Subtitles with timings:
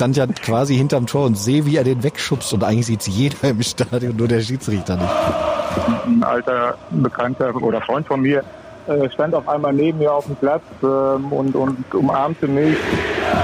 [0.00, 3.06] Ich stand ja quasi hinterm Tor und sehe, wie er den wegschubst und eigentlich sieht's
[3.06, 5.10] jeder im Stadion, nur der Schiedsrichter nicht.
[6.06, 8.42] Ein alter Bekannter oder Freund von mir
[8.86, 12.78] äh, stand auf einmal neben mir auf dem Platz ähm, und, und umarmte mich.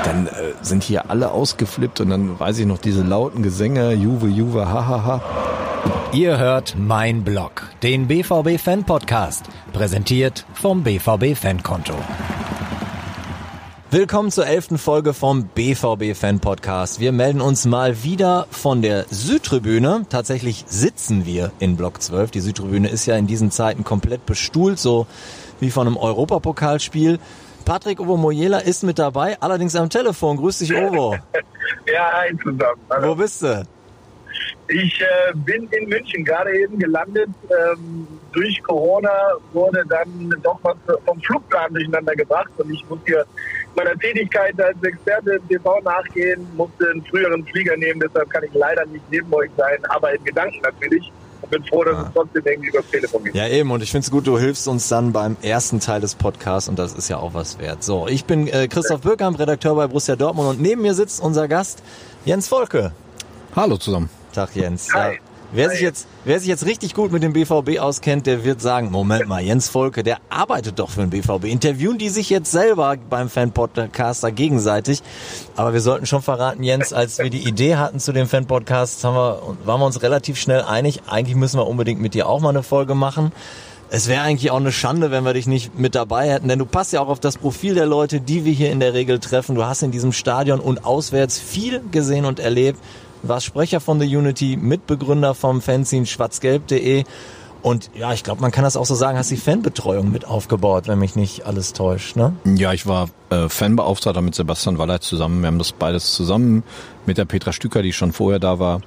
[0.06, 4.28] Dann äh, sind hier alle ausgeflippt und dann weiß ich noch diese lauten Gesänge, Juve,
[4.28, 5.20] Juve, hahaha.
[6.14, 9.44] Ihr hört Mein Blog, den BVB Fan Podcast,
[9.74, 11.92] präsentiert vom BVB Fankonto.
[13.98, 17.00] Willkommen zur elften Folge vom BVB Fan Podcast.
[17.00, 20.04] Wir melden uns mal wieder von der Südtribüne.
[20.10, 22.30] Tatsächlich sitzen wir in Block 12.
[22.30, 25.06] Die Südtribüne ist ja in diesen Zeiten komplett bestuhlt, so
[25.60, 27.18] wie von einem Europapokalspiel.
[27.64, 30.36] Patrick Ovo Mojela ist mit dabei, allerdings am Telefon.
[30.36, 31.16] Grüß dich, Ovo.
[31.86, 32.82] ja, hi zusammen.
[32.90, 33.08] Hallo.
[33.08, 33.66] Wo bist du?
[34.68, 37.30] Ich äh, bin in München gerade eben gelandet.
[37.44, 39.08] Ähm, durch Corona
[39.54, 43.24] wurde dann doch was vom Flugplan durcheinander gebracht und ich muss hier
[43.76, 48.54] meiner Tätigkeit als Experte im TV nachgehen, musste einen früheren Flieger nehmen, deshalb kann ich
[48.54, 51.12] leider nicht neben euch sein, aber in Gedanken natürlich.
[51.42, 52.04] Und bin froh, dass ah.
[52.06, 53.34] es trotzdem irgendwie übers Telefon geht.
[53.34, 53.70] Ja, eben.
[53.70, 56.78] Und ich finde es gut, du hilfst uns dann beim ersten Teil des Podcasts und
[56.78, 57.84] das ist ja auch was wert.
[57.84, 61.46] So, ich bin äh, Christoph Bürkamp, Redakteur bei Borussia Dortmund und neben mir sitzt unser
[61.46, 61.82] Gast
[62.24, 62.92] Jens Volke.
[63.54, 64.08] Hallo zusammen.
[64.32, 64.92] Tag Jens.
[64.94, 65.14] Hi.
[65.14, 65.18] Ja,
[65.52, 68.90] wer, sich jetzt, wer sich jetzt richtig gut mit dem BVB auskennt, der wird sagen,
[68.90, 71.44] Moment mal, Jens Volke, der arbeitet doch für den BVB.
[71.44, 75.02] Interviewen die sich jetzt selber beim Fan-Podcaster gegenseitig.
[75.56, 79.14] Aber wir sollten schon verraten, Jens, als wir die Idee hatten zu dem Fan-Podcast, haben
[79.14, 82.50] wir, waren wir uns relativ schnell einig, eigentlich müssen wir unbedingt mit dir auch mal
[82.50, 83.32] eine Folge machen.
[83.88, 86.66] Es wäre eigentlich auch eine Schande, wenn wir dich nicht mit dabei hätten, denn du
[86.66, 89.54] passt ja auch auf das Profil der Leute, die wir hier in der Regel treffen.
[89.54, 92.80] Du hast in diesem Stadion und auswärts viel gesehen und erlebt
[93.28, 97.04] warst Sprecher von The Unity, Mitbegründer vom Fanzine schwarzgelb.de
[97.66, 100.86] und ja, ich glaube, man kann das auch so sagen, hast die Fanbetreuung mit aufgebaut,
[100.86, 102.32] wenn mich nicht alles täuscht, ne?
[102.44, 105.40] Ja, ich war äh, Fanbeauftragter mit Sebastian Wallert zusammen.
[105.40, 106.62] Wir haben das beides zusammen
[107.06, 108.82] mit der Petra Stücker, die schon vorher da war,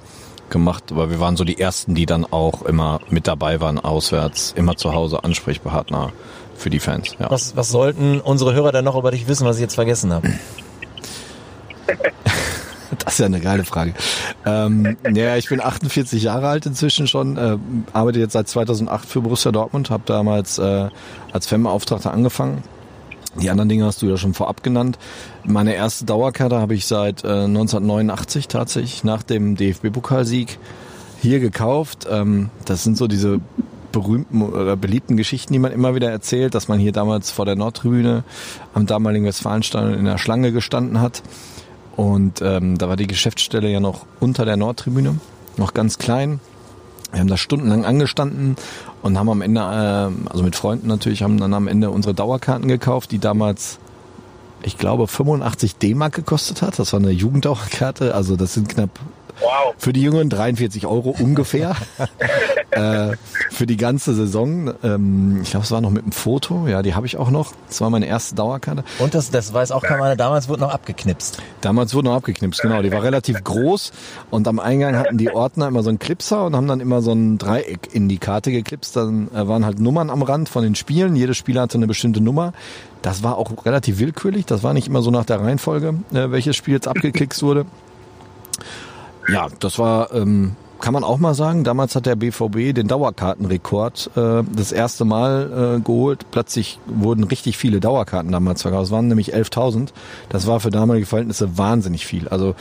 [0.48, 0.92] gemacht.
[0.92, 4.76] Aber wir waren so die Ersten, die dann auch immer mit dabei waren, auswärts, immer
[4.76, 6.12] zu Hause Ansprechpartner
[6.56, 7.14] für die Fans.
[7.18, 7.30] Ja.
[7.30, 10.30] Was, was sollten unsere Hörer denn noch über dich wissen, was ich jetzt vergessen habe?
[12.98, 13.94] Das ist ja eine geile Frage.
[14.44, 17.56] Ähm, ja, ich bin 48 Jahre alt inzwischen schon, äh,
[17.92, 20.88] arbeite jetzt seit 2008 für Borussia Dortmund, habe damals äh,
[21.32, 22.62] als Fanbeauftragter angefangen.
[23.40, 24.98] Die anderen Dinge hast du ja schon vorab genannt.
[25.44, 30.58] Meine erste Dauerkarte habe ich seit äh, 1989 tatsächlich nach dem DFB-Pokalsieg
[31.22, 32.08] hier gekauft.
[32.10, 33.40] Ähm, das sind so diese
[33.92, 37.56] berühmten oder beliebten Geschichten, die man immer wieder erzählt, dass man hier damals vor der
[37.56, 38.24] Nordtribüne
[38.72, 41.22] am damaligen Westfalenstadion in der Schlange gestanden hat
[42.00, 45.20] und ähm, da war die Geschäftsstelle ja noch unter der Nordtribüne,
[45.58, 46.40] noch ganz klein.
[47.12, 48.56] Wir haben da stundenlang angestanden
[49.02, 52.68] und haben am Ende, äh, also mit Freunden natürlich, haben dann am Ende unsere Dauerkarten
[52.68, 53.78] gekauft, die damals,
[54.62, 56.78] ich glaube, 85 D-Mark gekostet hat.
[56.78, 58.98] Das war eine Jugenddauerkarte, also das sind knapp
[59.40, 59.74] Wow.
[59.78, 61.76] Für die Jungen 43 Euro ungefähr.
[62.70, 63.16] äh,
[63.50, 64.72] für die ganze Saison.
[64.82, 66.66] Ähm, ich glaube, es war noch mit einem Foto.
[66.68, 67.52] Ja, die habe ich auch noch.
[67.68, 68.84] Das war meine erste Dauerkarte.
[68.98, 70.16] Und das, das weiß auch keiner.
[70.16, 71.38] Damals wurde noch abgeknipst.
[71.60, 72.82] Damals wurde noch abgeknipst, genau.
[72.82, 73.92] Die war relativ groß.
[74.30, 77.12] Und am Eingang hatten die Ordner immer so einen Clipser und haben dann immer so
[77.12, 78.96] ein Dreieck in die Karte geklipst.
[78.96, 81.16] Dann äh, waren halt Nummern am Rand von den Spielen.
[81.16, 82.52] Jedes Spiel hatte eine bestimmte Nummer.
[83.02, 84.46] Das war auch relativ willkürlich.
[84.46, 87.66] Das war nicht immer so nach der Reihenfolge, äh, welches Spiel jetzt abgeklickst wurde.
[89.32, 94.10] Ja, das war, ähm, kann man auch mal sagen, damals hat der BVB den Dauerkartenrekord
[94.16, 96.26] äh, das erste Mal äh, geholt.
[96.30, 98.86] Plötzlich wurden richtig viele Dauerkarten damals verkauft.
[98.86, 99.90] Es waren nämlich 11.000.
[100.30, 102.28] Das war für damalige Verhältnisse wahnsinnig viel.
[102.28, 102.54] Also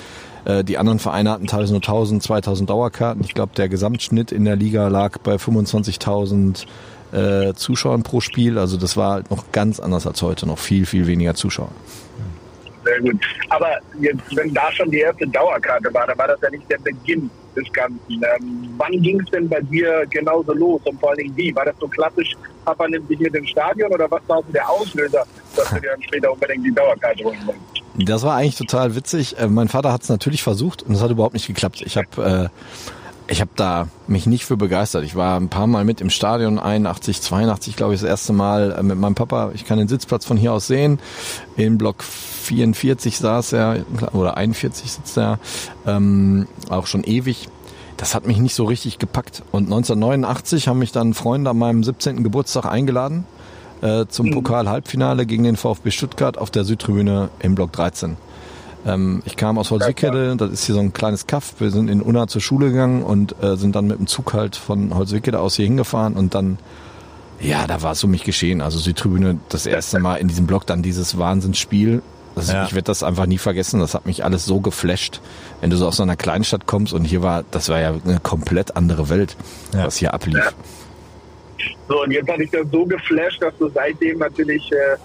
[0.46, 3.24] äh, die anderen Vereine hatten teilweise nur 1.000, 2.000 Dauerkarten.
[3.24, 6.66] Ich glaube, der Gesamtschnitt in der Liga lag bei 25.000
[7.14, 8.60] äh, Zuschauern pro Spiel.
[8.60, 11.70] Also das war halt noch ganz anders als heute, noch viel, viel weniger Zuschauer
[12.90, 13.22] sehr gut.
[13.50, 16.80] Aber jetzt, wenn da schon die erste Dauerkarte war, dann war das ja nicht der
[16.80, 18.00] Beginn des Ganzen.
[18.10, 21.56] Ähm, wann ging es denn bei dir genauso los und vor allen Dingen wie?
[21.56, 22.36] War das so klassisch,
[22.66, 25.26] Papa nimmt sich mit ins Stadion oder was war der Auslöser,
[25.56, 27.66] dass du dir dann später unbedingt die Dauerkarte holen wolltest?
[28.08, 29.38] Das war eigentlich total witzig.
[29.38, 31.82] Äh, mein Vater hat es natürlich versucht und es hat überhaupt nicht geklappt.
[31.86, 32.50] Ich habe äh,
[33.32, 35.04] ich habe da mich nicht für begeistert.
[35.04, 38.72] Ich war ein paar Mal mit im Stadion, 81, 82 glaube ich das erste Mal
[38.72, 39.52] äh, mit meinem Papa.
[39.54, 41.00] Ich kann den Sitzplatz von hier aus sehen.
[41.56, 42.04] In Block
[42.50, 45.40] 44 saß er, oder 41 sitzt er,
[45.86, 47.48] ähm, auch schon ewig.
[47.98, 49.44] Das hat mich nicht so richtig gepackt.
[49.52, 52.24] Und 1989 haben mich dann Freunde an meinem 17.
[52.24, 53.26] Geburtstag eingeladen
[53.82, 54.32] äh, zum mhm.
[54.32, 58.18] Pokal-Halbfinale gegen den VfB Stuttgart auf der Südtribüne im Block 13.
[58.86, 61.56] Ähm, ich kam aus Holzwickede, das ist hier so ein kleines Kaff.
[61.60, 64.56] Wir sind in Unna zur Schule gegangen und äh, sind dann mit dem Zug halt
[64.56, 66.58] von Holzwickede aus hier hingefahren und dann,
[67.40, 68.62] ja, da war es um mich geschehen.
[68.62, 72.02] Also Südtribüne das erste Mal in diesem Block dann dieses Wahnsinnsspiel.
[72.40, 72.64] Also Ja.
[72.66, 73.80] Ich werde das einfach nie vergessen.
[73.80, 75.22] Das hat mich alles so geflasht,
[75.62, 78.20] wenn du so aus so einer Kleinstadt kommst und hier war, das war ja eine
[78.22, 79.36] komplett andere Welt,
[79.74, 79.86] Ja.
[79.86, 80.38] was hier ablief.
[80.38, 80.52] Ja.
[81.88, 84.98] So, und jetzt hatte ich das so geflasht, dass du seitdem natürlich äh,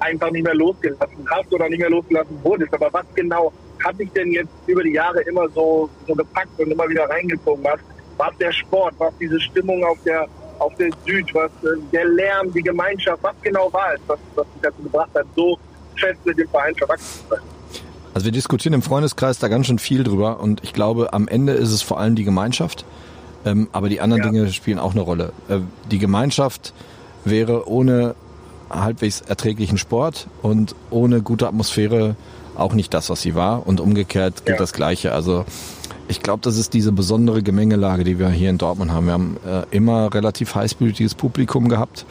[0.00, 2.72] einfach nicht mehr losgelassen hast oder nicht mehr losgelassen wurdest.
[2.74, 3.52] Aber was genau
[3.84, 7.64] hat dich denn jetzt über die Jahre immer so, so gepackt und immer wieder reingezogen?
[7.64, 7.80] Was
[8.18, 10.26] was der Sport, was diese Stimmung auf der
[10.58, 14.46] auf der Süd, was äh, der Lärm, die Gemeinschaft, was genau war es, was, was
[14.52, 15.58] dich dazu gebracht hat, so
[15.96, 17.40] fest mit dem Verein verwachsen zu sein?
[18.14, 21.52] Also wir diskutieren im Freundeskreis da ganz schön viel drüber und ich glaube, am Ende
[21.54, 22.84] ist es vor allem die Gemeinschaft,
[23.46, 24.30] ähm, aber die anderen Ja.
[24.30, 25.32] Dinge spielen auch eine Rolle.
[25.48, 25.58] Äh,
[25.90, 26.74] die Gemeinschaft
[27.24, 28.14] wäre ohne
[28.70, 32.16] halbwegs erträglichen Sport und ohne gute Atmosphäre
[32.54, 34.62] auch nicht das, was sie war und umgekehrt gilt Ja.
[34.62, 35.12] das Gleiche.
[35.12, 35.44] Also
[36.12, 39.06] ich glaube, das ist diese besondere Gemengelage, die wir hier in Dortmund haben.
[39.06, 42.04] Wir haben äh, immer relativ heißblütiges Publikum gehabt.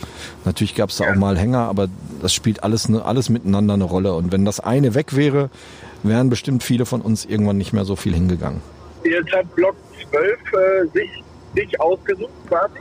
[0.44, 1.88] Natürlich gab es da auch mal Hänger, aber
[2.20, 4.14] das spielt alles, ne, alles miteinander eine Rolle.
[4.16, 5.52] Und wenn das eine weg wäre,
[6.02, 8.62] wären bestimmt viele von uns irgendwann nicht mehr so viel hingegangen.
[9.04, 9.76] Jetzt hat Block
[10.10, 11.24] 12 äh, sich,
[11.56, 12.80] sich ausgesucht quasi.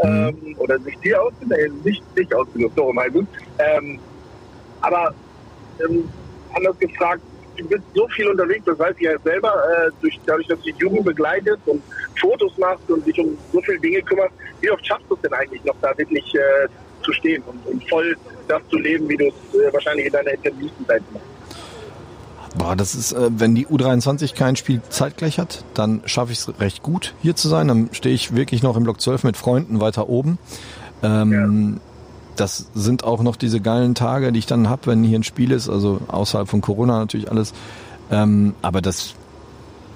[0.00, 3.26] Ähm, oder sich dir ausgesucht, nee, nicht sich ausgesucht, so mal gut.
[3.58, 3.98] Ähm,
[4.82, 5.14] aber
[5.80, 6.04] ähm,
[6.54, 7.22] anders gefragt,
[7.58, 10.72] du bist so viel unterwegs, das weiß ich ja selber, äh, durch, dadurch, dass du
[10.72, 11.82] die Jugend begleitest und
[12.20, 14.32] Fotos machst und dich um so viele Dinge kümmerst.
[14.60, 16.68] Wie oft schaffst du es denn eigentlich noch da wirklich äh,
[17.02, 18.16] zu stehen und, und voll
[18.48, 21.26] das zu leben, wie du es äh, wahrscheinlich in deiner intensivsten Zeit machst?
[22.56, 26.60] Boah, das ist, äh, wenn die U23 kein Spiel zeitgleich hat, dann schaffe ich es
[26.60, 27.68] recht gut, hier zu sein.
[27.68, 30.38] Dann stehe ich wirklich noch im Block 12 mit Freunden weiter oben.
[31.02, 31.80] Ähm,
[32.38, 35.50] Das sind auch noch diese geilen Tage, die ich dann hab, wenn hier ein Spiel
[35.50, 37.52] ist, also außerhalb von Corona natürlich alles.
[38.10, 39.14] Ähm, aber das,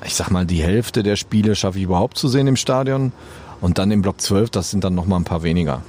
[0.05, 3.13] ich sag mal, die Hälfte der Spiele schaffe ich überhaupt zu sehen im Stadion.
[3.61, 5.83] Und dann im Block 12, das sind dann noch mal ein paar weniger.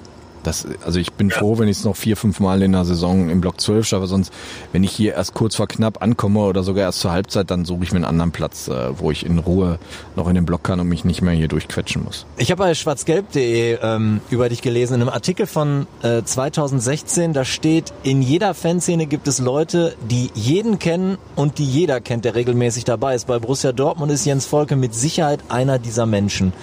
[0.43, 3.29] Das, also ich bin froh, wenn ich es noch vier, fünf Mal in der Saison
[3.29, 4.07] im Block 12 schaffe.
[4.07, 4.33] Sonst,
[4.71, 7.83] wenn ich hier erst kurz vor knapp ankomme oder sogar erst zur Halbzeit, dann suche
[7.83, 9.79] ich mir einen anderen Platz, äh, wo ich in Ruhe
[10.15, 12.25] noch in den Block kann und mich nicht mehr hier durchquetschen muss.
[12.37, 17.45] Ich habe bei schwarzgelb.de ähm, über dich gelesen, in einem Artikel von äh, 2016, da
[17.45, 22.35] steht, in jeder Fanszene gibt es Leute, die jeden kennen und die jeder kennt, der
[22.35, 23.27] regelmäßig dabei ist.
[23.27, 26.53] Bei Borussia Dortmund ist Jens Volke mit Sicherheit einer dieser Menschen.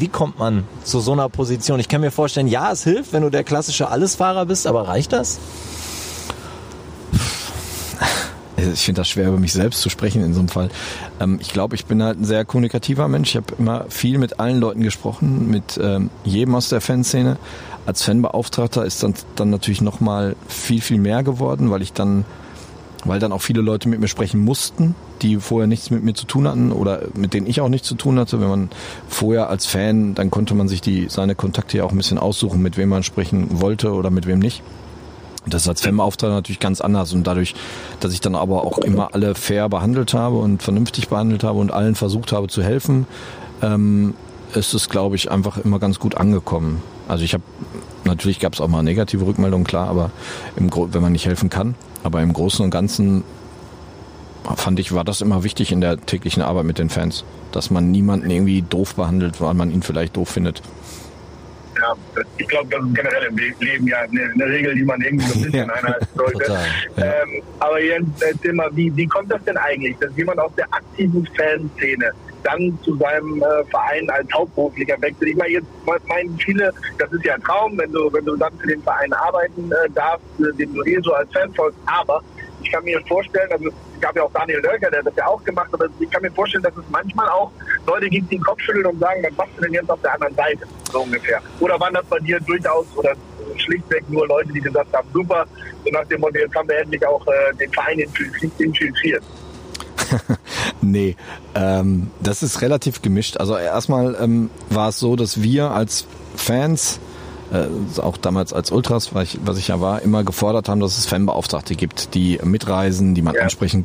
[0.00, 1.78] Wie kommt man zu so einer Position?
[1.78, 5.12] Ich kann mir vorstellen, ja, es hilft, wenn du der klassische Allesfahrer bist, aber reicht
[5.12, 5.38] das?
[8.56, 10.70] Ich finde das schwer, über mich selbst zu sprechen in so einem Fall.
[11.20, 13.30] Ähm, ich glaube, ich bin halt ein sehr kommunikativer Mensch.
[13.30, 17.36] Ich habe immer viel mit allen Leuten gesprochen, mit ähm, jedem aus der Fanszene.
[17.84, 22.24] Als Fanbeauftragter ist dann, dann natürlich noch mal viel, viel mehr geworden, weil ich dann,
[23.04, 26.26] weil dann auch viele Leute mit mir sprechen mussten, die vorher nichts mit mir zu
[26.26, 28.40] tun hatten oder mit denen ich auch nichts zu tun hatte.
[28.40, 28.70] Wenn man
[29.08, 32.60] vorher als Fan, dann konnte man sich die, seine Kontakte ja auch ein bisschen aussuchen,
[32.62, 34.62] mit wem man sprechen wollte oder mit wem nicht.
[35.46, 37.54] Das ist als Fanbeauftragter natürlich ganz anders und dadurch,
[38.00, 41.72] dass ich dann aber auch immer alle fair behandelt habe und vernünftig behandelt habe und
[41.72, 43.06] allen versucht habe zu helfen,
[43.62, 44.14] ähm,
[44.54, 46.82] ist es, glaube ich, einfach immer ganz gut angekommen.
[47.08, 47.42] Also ich habe,
[48.04, 50.10] natürlich gab es auch mal negative Rückmeldungen, klar, aber
[50.56, 53.24] im, wenn man nicht helfen kann, aber im Großen und Ganzen
[54.56, 57.90] fand ich, war das immer wichtig in der täglichen Arbeit mit den Fans, dass man
[57.90, 60.62] niemanden irgendwie doof behandelt, weil man ihn vielleicht doof findet.
[61.76, 61.94] Ja,
[62.36, 65.26] ich glaube, das ist generell im Le- Leben ja eine, eine Regel, die man irgendwie
[65.26, 66.38] so ein bisschen einhalten sollte.
[66.38, 66.64] total,
[66.96, 67.04] ja.
[67.04, 70.66] Ähm, aber Jens, erzähl mal, wie, wie kommt das denn eigentlich, dass jemand aus der
[70.74, 72.10] aktiven Fanszene
[72.42, 75.30] dann zu seinem äh, Verein als Hauptberuflicher wechselt?
[75.30, 75.66] Ich meine, jetzt
[76.08, 79.12] meinen viele, das ist ja ein Traum, wenn du, wenn du dann für den Verein
[79.12, 82.22] arbeiten äh, darfst, äh, den du eh so als Fan folgst, aber
[82.62, 85.26] ich kann mir vorstellen, also es gab ja auch Daniel Dölker, der hat das ja
[85.26, 87.50] auch gemacht, aber ich kann mir vorstellen, dass es manchmal auch
[87.86, 90.14] Leute gibt, die den Kopf schütteln und sagen, was machst du denn jetzt auf der
[90.14, 91.40] anderen Seite, so ungefähr.
[91.60, 93.14] Oder waren das bei dir durchaus oder
[93.56, 95.46] schlichtweg nur Leute, die gesagt haben, super,
[95.84, 99.22] so nach dem Motto, jetzt haben wir endlich auch äh, den Verein infiltriert.
[100.82, 101.16] Nee,
[101.54, 103.36] ähm, das ist relativ gemischt.
[103.36, 106.06] Also erstmal ähm, war es so, dass wir als
[106.36, 107.00] Fans,
[107.52, 107.66] äh,
[108.00, 111.06] auch damals als Ultras, was ich, was ich ja war, immer gefordert haben, dass es
[111.06, 113.42] Fanbeauftragte gibt, die mitreisen, die man Ja.
[113.42, 113.84] ansprechen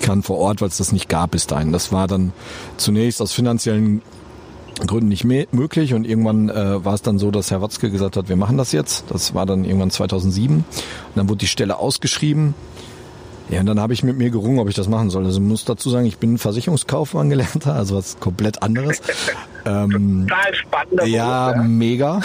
[0.00, 1.72] kann vor Ort, weil es das nicht gab bis dahin.
[1.72, 2.32] Das war dann
[2.76, 4.02] zunächst aus finanziellen
[4.86, 8.28] Gründen nicht möglich und irgendwann äh, war es dann so, dass Herr Watzke gesagt hat,
[8.30, 9.04] wir machen das jetzt.
[9.10, 10.64] Das war dann irgendwann 2007 und
[11.14, 12.54] dann wurde die Stelle ausgeschrieben.
[13.50, 15.24] Ja, und dann habe ich mit mir gerungen, ob ich das machen soll.
[15.24, 19.00] Also muss dazu sagen, ich bin Versicherungskaufmann gelernter, also was komplett anderes.
[19.66, 22.20] ähm, Total spannender ja, Beruf, mega.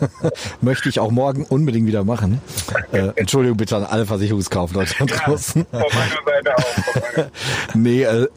[0.60, 2.42] Möchte ich auch morgen unbedingt wieder machen.
[2.92, 5.66] Äh, Entschuldigung bitte an alle Versicherungskaufleute da draußen.
[5.70, 7.26] Von meiner Seite auch.
[7.74, 8.28] Nee, äh,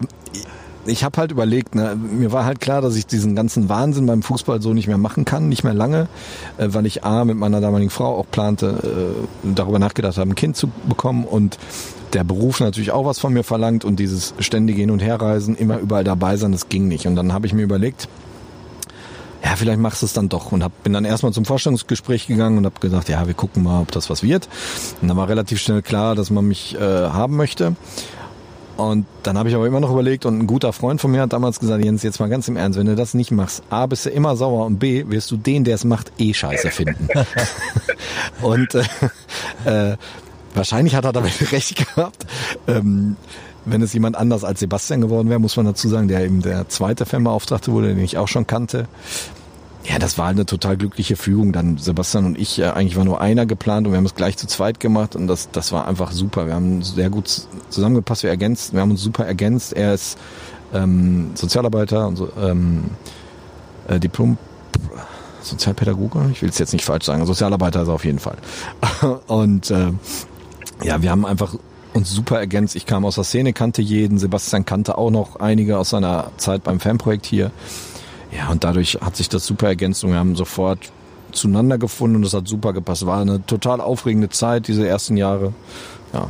[0.86, 4.24] ich habe halt überlegt, ne, mir war halt klar, dass ich diesen ganzen Wahnsinn beim
[4.24, 6.08] Fußball so nicht mehr machen kann, nicht mehr lange,
[6.58, 10.36] äh, weil ich A mit meiner damaligen Frau auch plante, äh, darüber nachgedacht habe, ein
[10.36, 11.58] Kind zu bekommen und
[12.14, 15.78] der Beruf natürlich auch was von mir verlangt und dieses ständige Hin- und Herreisen, immer
[15.78, 17.08] überall dabei sein, das ging nicht.
[17.08, 18.08] Und dann habe ich mir überlegt,
[19.44, 20.52] ja, vielleicht machst du es dann doch.
[20.52, 23.82] Und hab, bin dann erstmal zum Vorstellungsgespräch gegangen und habe gesagt, ja, wir gucken mal,
[23.82, 24.48] ob das was wird.
[25.02, 27.76] Und dann war relativ schnell klar, dass man mich äh, haben möchte.
[28.78, 31.34] Und dann habe ich aber immer noch überlegt und ein guter Freund von mir hat
[31.34, 34.06] damals gesagt, Jens, jetzt mal ganz im Ernst, wenn du das nicht machst, A, bist
[34.06, 37.08] du immer sauer und B, wirst du den, der es macht, eh scheiße finden.
[38.42, 38.74] und
[39.66, 39.98] äh, äh,
[40.54, 42.26] wahrscheinlich hat er damit recht gehabt.
[42.68, 43.16] Ähm,
[43.66, 46.68] wenn es jemand anders als Sebastian geworden wäre, muss man dazu sagen, der eben der
[46.70, 48.88] zweite Fanbeauftragte wurde, den ich auch schon kannte.
[49.84, 51.54] Ja, das war eine total glückliche Fügung.
[51.54, 54.38] Dann Sebastian und ich, äh, eigentlich war nur einer geplant und wir haben es gleich
[54.38, 56.46] zu zweit gemacht und das, das war einfach super.
[56.46, 59.74] Wir haben sehr gut zusammengepasst, wir ergänzt, wir haben uns super ergänzt.
[59.74, 60.18] Er ist
[60.74, 62.86] ähm, Sozialarbeiter und so, ähm,
[63.88, 64.38] äh, Diplom
[65.42, 68.38] Sozialpädagoge, ich will es jetzt nicht falsch sagen, Sozialarbeiter ist er auf jeden Fall.
[69.28, 69.92] und äh,
[70.84, 71.56] ja, wir haben einfach
[71.94, 72.76] uns super ergänzt.
[72.76, 76.64] Ich kam aus der Szene, kannte jeden, Sebastian kannte auch noch einige aus seiner Zeit
[76.64, 77.52] beim Fanprojekt hier.
[78.32, 80.92] Ja, und dadurch hat sich das super ergänzt und wir haben sofort
[81.32, 83.06] zueinander gefunden und es hat super gepasst.
[83.06, 85.54] War eine total aufregende Zeit, diese ersten Jahre.
[86.14, 86.30] Ja,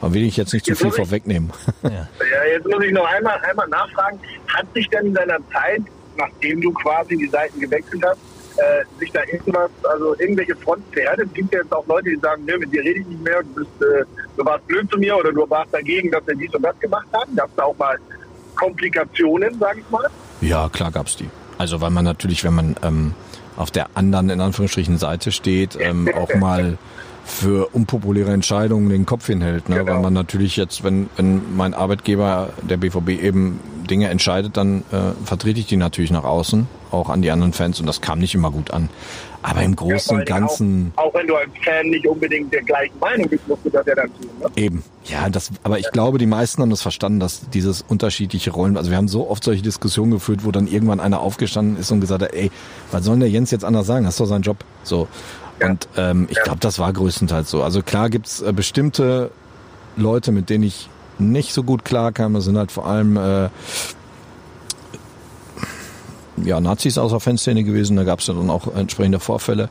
[0.00, 1.52] da will ich jetzt nicht zu viel vorwegnehmen.
[1.82, 1.90] Ja.
[1.90, 4.18] ja, jetzt muss ich noch einmal, einmal nachfragen.
[4.48, 5.82] Hat sich denn in deiner Zeit,
[6.16, 8.18] nachdem du quasi die Seiten gewechselt hast,
[8.56, 11.28] äh, sich da irgendwas, also irgendwelche Fronten verhärtet?
[11.28, 13.42] Es gibt ja jetzt auch Leute, die sagen, nö, mit dir rede ich nicht mehr,
[13.42, 14.04] du, bist, äh,
[14.36, 17.06] du warst blöd zu mir oder du warst dagegen, dass wir dies und das gemacht
[17.12, 17.34] haben.
[17.36, 17.98] Gab es da auch mal
[18.54, 20.06] Komplikationen, sage ich mal?
[20.40, 21.28] Ja, klar gab's die.
[21.58, 23.14] Also weil man natürlich, wenn man ähm,
[23.56, 26.78] auf der anderen, in Anführungsstrichen, Seite steht, ähm, auch mal
[27.24, 29.68] für unpopuläre Entscheidungen den Kopf hinhält.
[29.68, 29.76] Ne?
[29.78, 29.92] Genau.
[29.92, 33.60] Weil man natürlich jetzt, wenn, wenn mein Arbeitgeber, der BVB, eben
[33.92, 37.78] Dinge entscheidet, dann äh, vertrete ich die natürlich nach außen, auch an die anderen Fans
[37.78, 38.88] und das kam nicht immer gut an.
[39.42, 40.94] Aber im Großen und Ganzen.
[40.96, 43.84] Auch, auch, wenn du als Fan nicht unbedingt der gleichen Meinung bist, musst du das
[43.84, 44.30] ja dann tun.
[44.40, 44.46] Ne?
[44.56, 44.82] Eben.
[45.04, 48.90] Ja, das, aber ich glaube, die meisten haben das verstanden, dass dieses unterschiedliche Rollen, also
[48.90, 52.22] wir haben so oft solche Diskussionen geführt, wo dann irgendwann einer aufgestanden ist und gesagt
[52.22, 52.50] hat, ey,
[52.92, 54.04] was soll der Jens jetzt anders sagen?
[54.06, 54.58] Das ist doch sein Job.
[54.84, 55.06] So.
[55.60, 55.68] Ja.
[55.68, 56.44] Und ähm, ich ja.
[56.44, 57.62] glaube, das war größtenteils so.
[57.62, 59.32] Also klar gibt's äh, bestimmte
[59.96, 60.88] Leute, mit denen ich
[61.30, 62.34] nicht so gut klarkam.
[62.34, 63.48] Das sind halt vor allem äh,
[66.44, 67.96] ja, Nazis aus der Fanszene gewesen.
[67.96, 69.68] Da gab es dann auch entsprechende Vorfälle.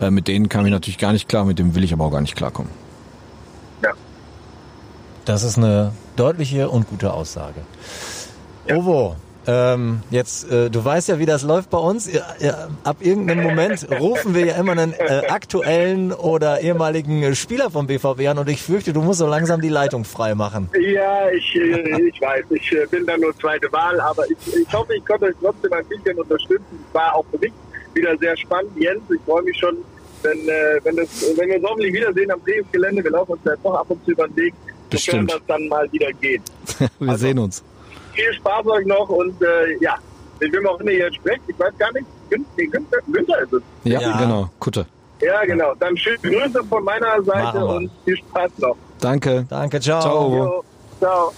[0.00, 2.10] Äh, mit denen kam ich natürlich gar nicht klar, mit dem will ich aber auch
[2.10, 2.70] gar nicht klarkommen.
[3.82, 3.90] Ja.
[5.24, 7.60] Das ist eine deutliche und gute Aussage.
[8.66, 8.76] Ja.
[8.76, 12.10] Ovo, ähm, jetzt, äh, du weißt ja, wie das läuft bei uns.
[12.10, 17.70] Ja, ja, ab irgendeinem Moment rufen wir ja immer einen äh, aktuellen oder ehemaligen Spieler
[17.70, 20.70] vom BVB an und ich fürchte, du musst so langsam die Leitung frei machen.
[20.80, 24.72] Ja, ich, äh, ich weiß, ich äh, bin da nur zweite Wahl, aber ich, ich
[24.72, 26.84] hoffe, ich konnte euch trotzdem ein bisschen unterstützen.
[26.88, 27.52] Es war auch für mich
[27.92, 28.72] wieder sehr spannend.
[28.76, 29.76] Jens, ich freue mich schon,
[30.22, 33.04] wenn, äh, wenn, das, wenn wir uns hoffentlich wiedersehen am Trainingsgelände.
[33.04, 34.54] Wir laufen uns ja doch ab und zu über den Weg,
[34.90, 36.42] sofern das dann mal wieder geht.
[36.98, 37.62] wir also, sehen uns
[38.14, 39.96] viel Spaß euch noch und äh, ja,
[40.40, 43.62] mit wem auch immer ihr sprecht, ich weiß gar nicht, Günther, Günther ist es.
[43.84, 44.86] Ja, ja, genau, Kutte.
[45.20, 45.74] Ja, genau.
[45.78, 48.76] Dann schöne Grüße von meiner Seite und viel Spaß noch.
[49.00, 49.46] Danke.
[49.48, 50.00] Danke, ciao.
[50.00, 50.36] Ciao.
[50.36, 50.64] Jo,
[50.98, 51.32] ciao.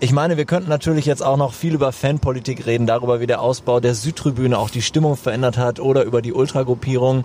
[0.00, 3.40] Ich meine, wir könnten natürlich jetzt auch noch viel über Fanpolitik reden, darüber, wie der
[3.40, 7.24] Ausbau der Südtribüne auch die Stimmung verändert hat oder über die Ultragruppierung.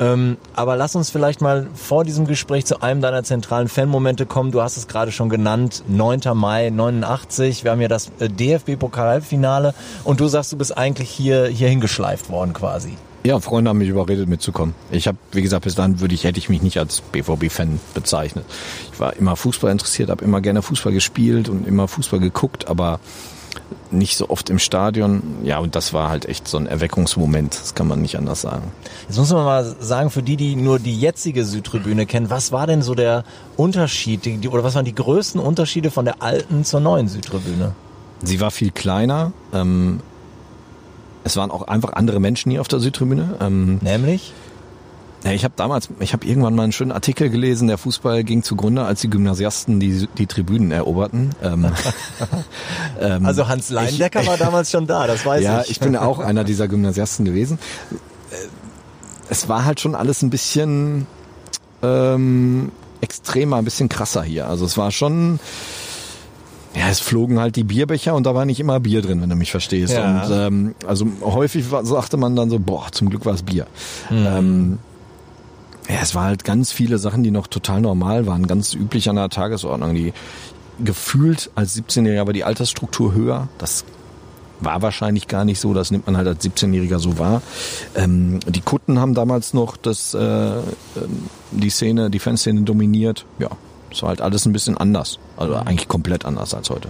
[0.00, 4.52] Ähm, aber lass uns vielleicht mal vor diesem Gespräch zu einem deiner zentralen Fanmomente kommen.
[4.52, 6.20] Du hast es gerade schon genannt, 9.
[6.34, 7.64] Mai 89.
[7.64, 9.74] Wir haben ja das äh, DFB-Pokalfinale
[10.04, 12.96] und du sagst, du bist eigentlich hier, hier hingeschleift worden quasi.
[13.24, 14.74] Ja, Freunde haben mich überredet mitzukommen.
[14.92, 18.44] Ich habe, wie gesagt, bis dann würde ich, hätte ich mich nicht als BVB-Fan bezeichnet.
[18.92, 23.00] Ich war immer Fußball interessiert, habe immer gerne Fußball gespielt und immer Fußball geguckt, aber
[23.90, 25.22] nicht so oft im Stadion.
[25.42, 27.54] Ja, und das war halt echt so ein Erweckungsmoment.
[27.54, 28.72] Das kann man nicht anders sagen.
[29.08, 32.66] Jetzt muss man mal sagen, für die, die nur die jetzige Südtribüne kennen, was war
[32.66, 33.24] denn so der
[33.56, 37.72] Unterschied die, oder was waren die größten Unterschiede von der alten zur neuen Südtribüne?
[38.22, 39.32] Sie war viel kleiner.
[39.52, 40.00] Ähm,
[41.24, 43.36] es waren auch einfach andere Menschen hier auf der Südtribüne.
[43.40, 44.32] Ähm, Nämlich?
[45.28, 48.42] Ja, ich habe damals, ich habe irgendwann mal einen schönen Artikel gelesen, der Fußball ging
[48.42, 51.34] zugrunde, als die Gymnasiasten die, die Tribünen eroberten.
[51.42, 51.66] Ähm,
[53.00, 55.66] ähm, also Hans Leindecker war damals schon da, das weiß ja, ich.
[55.66, 57.58] Ja, ich bin auch einer dieser Gymnasiasten gewesen.
[58.30, 58.36] Äh,
[59.28, 61.06] es war halt schon alles ein bisschen
[61.82, 64.48] ähm, extremer, ein bisschen krasser hier.
[64.48, 65.40] Also es war schon,
[66.74, 69.36] ja, es flogen halt die Bierbecher und da war nicht immer Bier drin, wenn du
[69.36, 69.92] mich verstehst.
[69.92, 70.22] Ja.
[70.22, 73.66] Und ähm, also häufig sagte man dann so, boah, zum Glück war es Bier.
[74.08, 74.26] Mhm.
[74.26, 74.78] Ähm,
[75.88, 79.16] ja, es war halt ganz viele Sachen, die noch total normal waren, ganz üblich an
[79.16, 79.94] der Tagesordnung.
[79.94, 80.12] Die
[80.82, 83.48] gefühlt als 17-Jähriger war die Altersstruktur höher.
[83.58, 83.84] Das
[84.60, 87.42] war wahrscheinlich gar nicht so, das nimmt man halt als 17-Jähriger so wahr.
[87.94, 90.50] Ähm, die Kutten haben damals noch das, äh,
[91.52, 93.24] die Szene, die Fanszene dominiert.
[93.38, 93.50] Ja,
[93.90, 95.18] Es war halt alles ein bisschen anders.
[95.36, 96.88] Also eigentlich komplett anders als heute.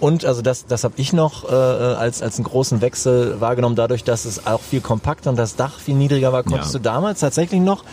[0.00, 4.04] Und also das, das habe ich noch äh, als, als einen großen Wechsel wahrgenommen, dadurch,
[4.04, 6.44] dass es auch viel kompakter und das Dach viel niedriger war.
[6.44, 6.78] Konntest Ja.
[6.78, 7.84] du damals tatsächlich noch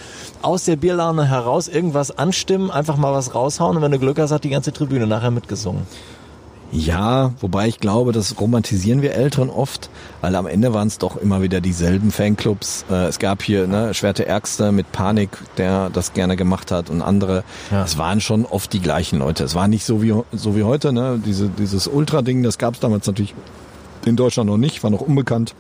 [0.44, 4.32] aus der Bierlaune heraus irgendwas anstimmen, einfach mal was raushauen und wenn du Glück hast,
[4.32, 5.88] hat die ganze Tribüne nachher mitgesungen.
[6.72, 9.90] Ja, wobei ich glaube, das romantisieren wir Älteren oft,
[10.22, 12.86] weil am Ende waren es doch immer wieder dieselben Fanclubs.
[12.90, 17.02] Äh, es gab hier ne, Schwerte Ärgste mit Panik, der das gerne gemacht hat und
[17.02, 17.44] andere.
[17.72, 17.84] Ja.
[17.84, 19.44] Es waren schon oft die gleichen Leute.
[19.44, 21.22] Es war nicht so wie so wie heute, ne?
[21.24, 23.36] Diese, dieses Ultra-Ding, das gab es damals natürlich
[24.06, 25.56] in Deutschland noch nicht, war noch unbekannt.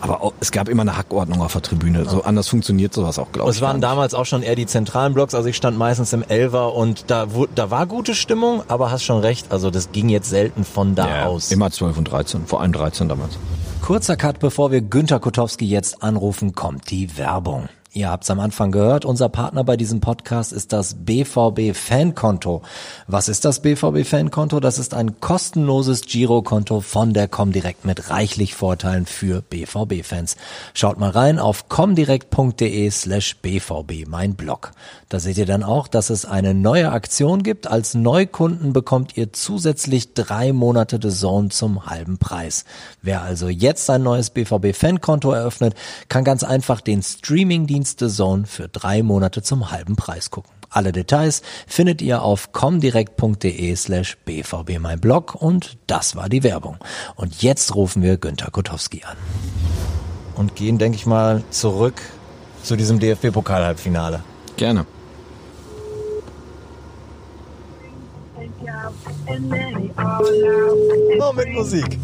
[0.00, 2.04] Aber auch, es gab immer eine Hackordnung auf der Tribüne.
[2.08, 3.56] So anders funktioniert sowas auch, glaube ich.
[3.56, 6.74] Es waren damals auch schon eher die zentralen Blocks, also ich stand meistens im Elver
[6.74, 10.28] und da, wu- da war gute Stimmung, aber hast schon recht, also das ging jetzt
[10.28, 11.50] selten von da ja, aus.
[11.50, 13.38] Immer 12 und 13, vor allem 13 damals.
[13.82, 17.68] Kurzer Cut, bevor wir Günter Kotowski jetzt anrufen, kommt die Werbung.
[17.96, 22.60] Ihr habt's am Anfang gehört, unser Partner bei diesem Podcast ist das BVB Fankonto.
[23.06, 24.60] Was ist das BVB Fankonto?
[24.60, 30.36] Das ist ein kostenloses Girokonto von der Comdirect mit reichlich Vorteilen für BVB-Fans.
[30.74, 34.72] Schaut mal rein auf comdirect.de slash BVB, mein Blog.
[35.08, 37.66] Da seht ihr dann auch, dass es eine neue Aktion gibt.
[37.66, 42.66] Als Neukunden bekommt ihr zusätzlich drei Monate The Zone zum halben Preis.
[43.00, 45.74] Wer also jetzt ein neues BVB-Fankonto eröffnet,
[46.10, 50.50] kann ganz einfach den Streamingdienst The Zone für drei Monate zum halben Preis gucken.
[50.70, 56.78] Alle Details findet ihr auf comdirect.de slash bvb mein Blog und das war die Werbung.
[57.14, 59.16] Und jetzt rufen wir Günter Kotowski an.
[60.34, 62.02] Und gehen, denke ich mal, zurück
[62.62, 64.22] zu diesem DFB-Pokal-Halbfinale.
[64.56, 64.86] Gerne.
[71.20, 71.98] Oh, mit Musik.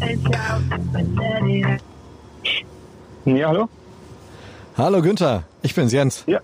[3.25, 3.69] Ja, hallo?
[4.77, 6.23] Hallo Günther, ich bin's Jens.
[6.25, 6.39] Ja.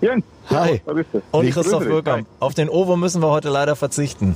[0.00, 0.24] Jens.
[0.50, 0.80] Hi.
[0.86, 1.04] Du.
[1.32, 1.84] Und Ich Christoph.
[1.84, 2.26] Wirkamp.
[2.40, 4.34] Auf den Ovo müssen wir heute leider verzichten.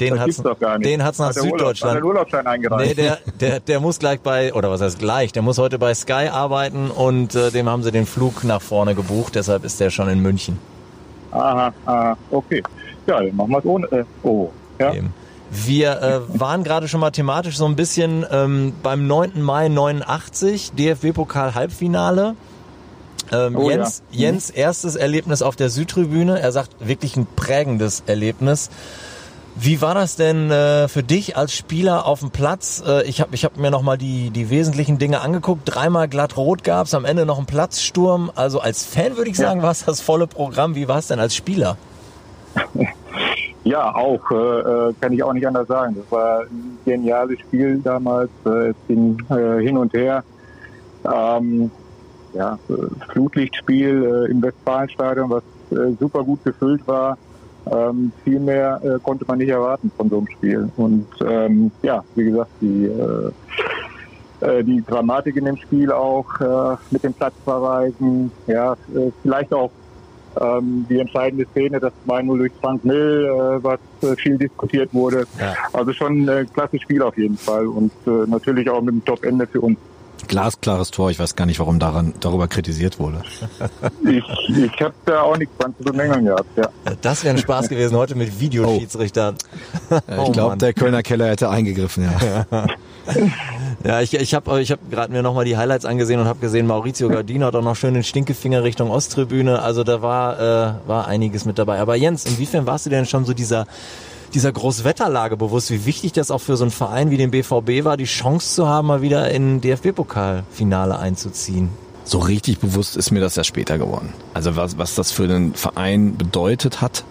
[0.00, 0.90] Den Das hat's, gibt's doch gar nicht.
[0.90, 2.46] den hat's nach Hat der Urlaub- Hat Süddeutschland.
[2.46, 2.96] eingereicht.
[2.96, 5.94] Nee, der, der, der muss gleich bei, oder was heißt gleich, der muss heute bei
[5.94, 9.90] Sky arbeiten und äh, dem haben sie den Flug nach vorne gebucht, deshalb ist der
[9.90, 10.58] schon in München.
[11.30, 12.62] Aha, aha, okay.
[13.06, 13.86] Ja, dann machen wir es ohne.
[13.92, 14.50] Äh, oh,
[14.80, 14.94] ja.
[14.94, 15.14] Eben.
[15.56, 19.40] Wir äh, waren gerade schon mal thematisch so ein bisschen ähm, beim 9.
[19.40, 22.34] Mai 89, DFB-Pokal Halbfinale.
[23.32, 24.16] Ähm, Oh, Jens, ja.
[24.16, 24.22] Mhm.
[24.22, 26.40] Jens erstes Erlebnis auf der Südtribüne.
[26.40, 28.68] Er sagt wirklich ein prägendes Erlebnis.
[29.56, 32.82] Wie war das denn äh, für dich als Spieler auf dem Platz?
[32.84, 35.62] Äh, ich habe ich hab mir nochmal die, die wesentlichen Dinge angeguckt.
[35.64, 38.32] Dreimal glatt rot gab's, am Ende noch einen Platzsturm.
[38.34, 40.74] Also als Fan würde ich sagen, war es das volle Programm.
[40.74, 41.76] Wie war es denn als Spieler?
[43.64, 45.96] Ja, auch, äh, äh, kann ich auch nicht anders sagen.
[45.96, 48.30] Das war ein geniales Spiel damals.
[48.44, 50.22] Äh, es ging äh, hin und her.
[51.10, 51.70] Ähm,
[52.34, 52.58] ja,
[53.12, 57.16] Flutlichtspiel äh, im Westfalenstadion, was äh, super gut gefüllt war.
[57.72, 60.70] Ähm, viel mehr konnte man nicht erwarten von so einem Spiel.
[60.76, 62.90] Und ähm, ja, wie gesagt, die,
[64.64, 66.28] die Dramatik in dem Spiel auch
[66.90, 68.76] mit dem Platzverweisen, ja,
[69.22, 69.70] vielleicht auch
[70.40, 75.24] ähm, die entscheidende Szene, das 2-0 durch Frank Mill, äh, was äh, viel diskutiert wurde.
[75.38, 75.54] Ja.
[75.72, 79.04] Also schon ein äh, klasse Spiel auf jeden Fall und äh, natürlich auch mit dem
[79.04, 79.78] Top-Ende für uns.
[80.28, 83.22] Glasklares Tor, ich weiß gar nicht, warum daran darüber kritisiert wurde.
[84.08, 84.24] Ich,
[84.56, 86.68] ich habe da auch nichts dran zu bemängeln gehabt, ja.
[87.02, 89.36] Das wäre ein Spaß gewesen heute mit Videoschiedsrichtern.
[89.90, 90.58] Äh, Oh ich glaube, Mann.
[90.58, 92.46] der Kölner Keller hätte eingegriffen, ja.
[93.84, 96.66] Ja, ich, ich habe ich hab gerade mir nochmal die Highlights angesehen und habe gesehen,
[96.66, 99.60] Maurizio Gardino hat auch noch schön den Stinkefinger Richtung Osttribüne.
[99.60, 101.80] Also da war, äh, war einiges mit dabei.
[101.80, 103.66] Aber Jens, inwiefern warst du denn schon so dieser,
[104.32, 107.98] dieser Großwetterlage bewusst, wie wichtig das auch für so einen Verein wie den BVB war,
[107.98, 111.68] die Chance zu haben, mal wieder in DFB-Pokalfinale einzuziehen?
[112.04, 114.14] So richtig bewusst ist mir das ja später geworden.
[114.32, 117.04] Also was, was das für den Verein bedeutet hat.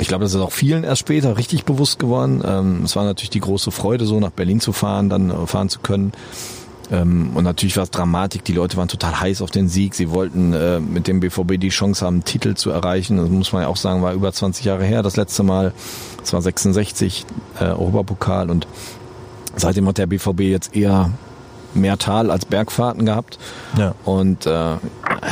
[0.00, 2.42] Ich glaube, das ist auch vielen erst später richtig bewusst geworden.
[2.44, 5.68] Ähm, es war natürlich die große Freude, so nach Berlin zu fahren, dann äh, fahren
[5.68, 6.12] zu können.
[6.90, 8.44] Ähm, und natürlich war es Dramatik.
[8.44, 9.94] Die Leute waren total heiß auf den Sieg.
[9.94, 13.18] Sie wollten äh, mit dem BVB die Chance haben, Titel zu erreichen.
[13.18, 15.02] Das muss man ja auch sagen, war über 20 Jahre her.
[15.02, 15.72] Das letzte Mal,
[16.18, 17.26] das war 66,
[17.60, 18.50] äh, Europapokal.
[18.50, 18.66] Und
[19.54, 21.10] seitdem hat der BVB jetzt eher
[21.74, 23.38] mehr Tal als Bergfahrten gehabt.
[23.76, 23.94] Ja.
[24.04, 24.76] Und äh,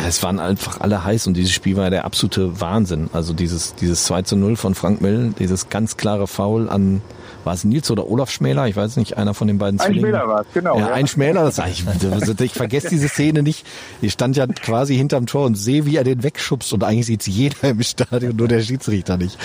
[0.06, 3.08] es waren einfach alle heiß und dieses Spiel war ja der absolute Wahnsinn.
[3.12, 7.00] Also dieses, dieses 2 zu 0 von Frank Mill, dieses ganz klare Foul an,
[7.44, 8.66] war es Nils oder Olaf Schmäler?
[8.66, 10.10] Ich weiß nicht, einer von den beiden Ein Zwillingen.
[10.10, 10.78] Spieler war es, genau.
[10.78, 11.84] Ja, ein Schmäler, das ich,
[12.40, 13.66] ich vergesse diese Szene nicht.
[14.02, 17.26] Ich stand ja quasi hinterm Tor und sehe, wie er den wegschubst und eigentlich sieht's
[17.26, 19.38] jeder im Stadion, nur der Schiedsrichter nicht.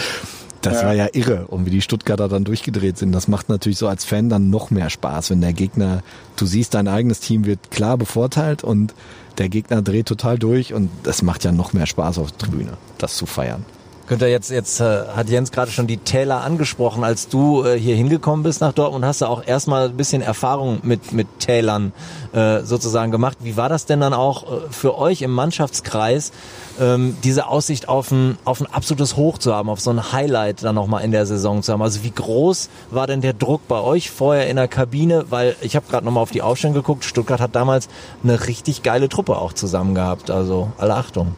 [0.64, 0.88] Das Ja.
[0.88, 3.12] war ja irre und wie die Stuttgarter dann durchgedreht sind.
[3.12, 6.02] Das macht natürlich so als Fan dann noch mehr Spaß, wenn der Gegner,
[6.38, 8.94] du siehst, dein eigenes Team wird klar bevorteilt und
[9.38, 12.78] der Gegner dreht total durch und das macht ja noch mehr Spaß auf der Tribüne,
[12.98, 13.66] das zu feiern.
[14.14, 17.04] Könnt ihr jetzt, jetzt äh, hat Jens gerade schon die Täler angesprochen.
[17.04, 20.82] Als du äh, hier hingekommen bist nach Dortmund, hast du auch erstmal ein bisschen Erfahrung
[20.84, 21.94] mit, mit Tälern
[22.32, 23.40] äh, sozusagen gemacht.
[23.42, 26.32] Wie war das denn dann auch äh, für euch im Mannschaftskreis,
[26.80, 30.64] ähm, diese Aussicht auf ein, auf ein absolutes Hoch zu haben, auf so ein Highlight
[30.64, 31.82] dann nochmal in der Saison zu haben?
[31.82, 35.26] Also wie groß war denn der Druck bei euch vorher in der Kabine?
[35.32, 37.04] Weil ich habe gerade nochmal auf die Aufstellung geguckt.
[37.04, 37.90] Stuttgart hat damals
[38.24, 40.30] eine richtig geile Truppe auch zusammen gehabt.
[40.30, 41.34] Also alle Achtung.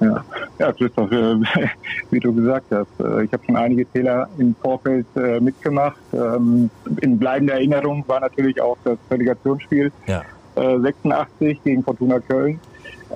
[0.00, 0.24] Ja,
[0.58, 1.36] ja Christoph, äh,
[2.10, 5.96] wie du gesagt hast, äh, ich habe schon einige Fehler im Vorfeld äh, mitgemacht.
[6.12, 10.22] Ähm, in bleibender Erinnerung war natürlich auch das Relegationsspiel ja.
[10.54, 12.58] 86 gegen Fortuna Köln.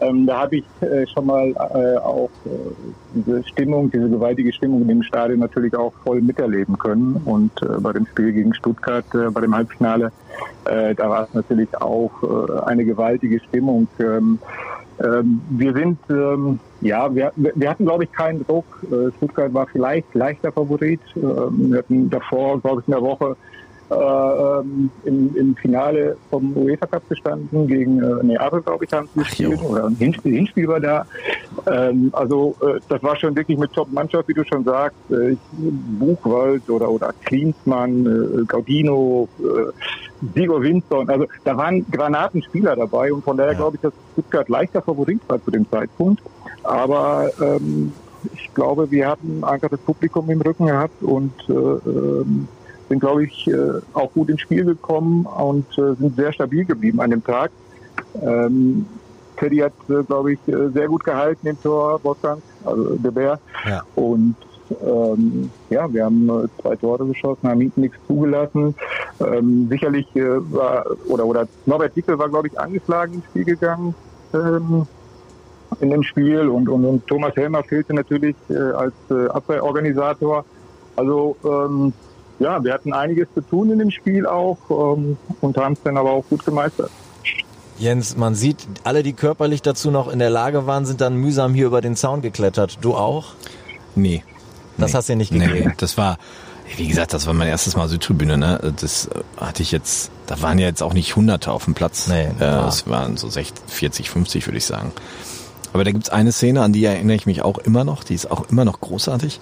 [0.01, 0.65] Ähm, da habe ich
[1.13, 2.31] schon mal auch
[3.15, 7.17] diese Stimmung, diese gewaltige Stimmung in dem Stadion natürlich auch voll miterleben können.
[7.25, 10.13] Und bei dem Spiel gegen Stuttgart, bei dem Halbfinale,
[10.65, 13.89] da war es natürlich auch eine gewaltige Stimmung.
[13.99, 14.39] Ähm,
[15.03, 18.67] ähm, wir sind, ähm, ja, wir, wir hatten, glaube ich, keinen Druck.
[18.85, 21.01] Äh, Stuttgart war vielleicht leichter Favorit.
[21.17, 23.37] Ähm, wir hatten davor, glaube ich, in der Woche
[23.91, 29.09] äh, ähm, im, im Finale vom UEFA Cup gestanden gegen äh, Neapel, glaube ich, haben
[29.15, 29.61] sie gespielt.
[29.63, 31.07] Oder ein Hinspiel, Hinspiel war da.
[31.67, 34.97] Ähm, also äh, das war schon wirklich mit Top-Mannschaft, wie du schon sagst.
[35.11, 35.37] Äh,
[35.99, 39.73] Buchwald oder, oder Klinsmann, äh, Gaudino, äh,
[40.21, 41.09] Diego Winson.
[41.09, 43.59] Also da waren Granatenspieler dabei und von daher ja.
[43.59, 46.23] glaube ich, dass Stuttgart leichter Favorit war zu dem Zeitpunkt.
[46.63, 47.93] Aber ähm,
[48.35, 52.49] ich glaube, wir hatten einfach das Publikum im Rücken gehabt und äh, ähm,
[52.91, 57.01] sind, glaube ich, äh, auch gut ins Spiel gekommen und äh, sind sehr stabil geblieben
[57.01, 57.51] an dem Tag.
[58.21, 58.85] Ähm,
[59.39, 63.41] Teddy hat, äh, glaube ich, sehr gut gehalten im Tor, Wolfgang, also der Bär.
[63.67, 63.83] Ja.
[63.95, 64.37] Und
[64.85, 68.75] ähm, ja, wir haben zwei Tore geschossen, haben hinten nichts zugelassen.
[69.21, 73.95] Ähm, sicherlich äh, war, oder, oder Norbert Dickel war, glaube ich, angeschlagen ins Spiel gegangen
[74.35, 74.87] ähm,
[75.81, 80.45] in dem Spiel und, und, und Thomas Helmer fehlte natürlich äh, als äh, Abwehrorganisator.
[80.97, 81.93] Also ähm,
[82.41, 85.97] ja, wir hatten einiges zu tun in dem Spiel auch ähm, und haben es dann
[85.97, 86.91] aber auch gut gemeistert.
[87.79, 91.55] Jens, man sieht, alle, die körperlich dazu noch in der Lage waren, sind dann mühsam
[91.55, 92.79] hier über den Zaun geklettert.
[92.83, 93.33] Du auch?
[93.95, 94.23] Nee.
[94.77, 94.97] Das nee.
[94.99, 95.53] hast du ja nicht gegeben.
[95.53, 96.19] Nee, das war,
[96.77, 98.75] wie gesagt, das war mein erstes Mal Südtribüne, ne?
[98.81, 102.09] Das hatte ich jetzt, da waren ja jetzt auch nicht Hunderte auf dem Platz.
[102.09, 104.93] Nee, äh, es waren so 60, 40, 50, würde ich sagen.
[105.73, 108.31] Aber da gibt's eine Szene, an die erinnere ich mich auch immer noch, die ist
[108.31, 109.41] auch immer noch großartig.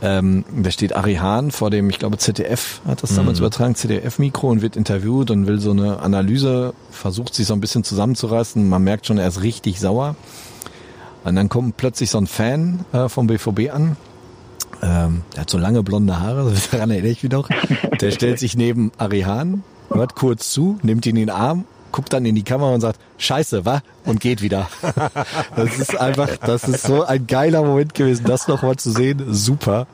[0.00, 3.46] Ähm, da steht Ari Hahn vor dem, ich glaube ZDF hat das damals mhm.
[3.46, 7.82] übertragen, ZDF-Mikro und wird interviewt und will so eine Analyse, versucht sich so ein bisschen
[7.82, 8.68] zusammenzureißen.
[8.68, 10.14] Man merkt schon, er ist richtig sauer.
[11.24, 13.96] Und dann kommt plötzlich so ein Fan äh, vom BVB an.
[14.82, 17.48] Ähm, der hat so lange blonde Haare, daran erinnere ich mich noch.
[18.00, 22.12] Der stellt sich neben Ari Hahn, hört kurz zu, nimmt ihn in den Arm guckt
[22.12, 23.82] dann in die Kamera und sagt, scheiße, wa?
[24.04, 24.68] Und geht wieder.
[25.56, 29.24] Das ist einfach, das ist so ein geiler Moment gewesen, das nochmal zu sehen.
[29.30, 29.86] Super.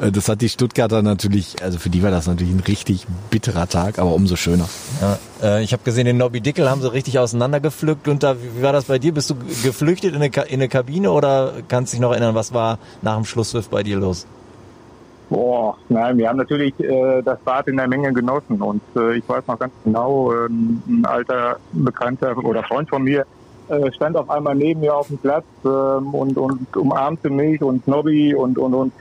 [0.00, 3.68] Äh, das hat die Stuttgarter natürlich, also für die war das natürlich ein richtig bitterer
[3.68, 4.68] Tag, aber umso schöner.
[5.00, 8.08] Ja, äh, ich habe gesehen, den Nobby Dickel haben sie richtig auseinandergepflückt.
[8.08, 9.12] Und da, wie war das bei dir?
[9.12, 12.78] Bist du geflüchtet in eine, in eine Kabine oder kannst dich noch erinnern, was war
[13.02, 14.26] nach dem Schlusspfiff bei dir los?
[15.30, 19.28] Boah, nein, wir haben natürlich äh, das Bad in der Menge genossen und äh, ich
[19.28, 23.24] weiß noch ganz genau, äh, ein alter Bekannter oder Freund von mir
[23.68, 27.86] äh, stand auf einmal neben mir auf dem Platz äh, und, und umarmte mich und
[27.86, 28.92] Nobby und und und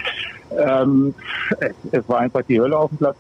[0.57, 1.13] ähm,
[1.59, 3.15] es, es war einfach die Hölle auf dem Platz.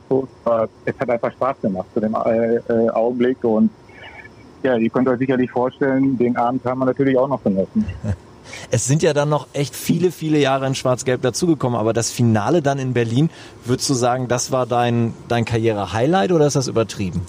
[0.85, 3.69] Es hat einfach Spaß gemacht zu dem äh, äh, Augenblick und
[4.63, 7.85] ja, ihr könnt euch sicherlich vorstellen, den Abend haben wir natürlich auch noch genossen.
[8.69, 12.61] Es sind ja dann noch echt viele, viele Jahre in Schwarz-Gelb dazugekommen, aber das Finale
[12.61, 13.29] dann in Berlin,
[13.65, 17.21] würdest du sagen, das war dein, dein Karriere-Highlight oder ist das übertrieben?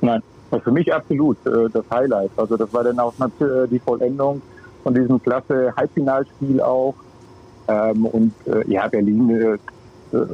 [0.00, 0.22] Nein,
[0.62, 2.30] für mich absolut äh, das Highlight.
[2.36, 4.42] Also das war dann auch äh, die Vollendung
[4.82, 6.94] von diesem klasse Halbfinalspiel auch.
[7.66, 10.26] Ähm, und äh, ja, Berlin, äh, äh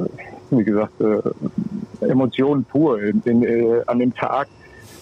[0.53, 4.49] wie gesagt, äh, Emotionen pur in, in, an dem Tag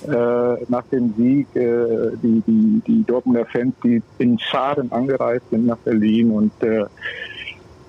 [0.08, 5.66] äh, nach dem Sieg äh, die, die, die Dortmunder Fans, die in Scharen angereist sind
[5.66, 6.86] nach Berlin und äh,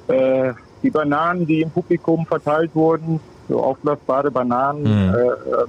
[0.08, 5.14] äh, die Bananen, die im Publikum verteilt wurden, so aufblasbare Bananen, mhm.
[5.14, 5.68] äh, ähm,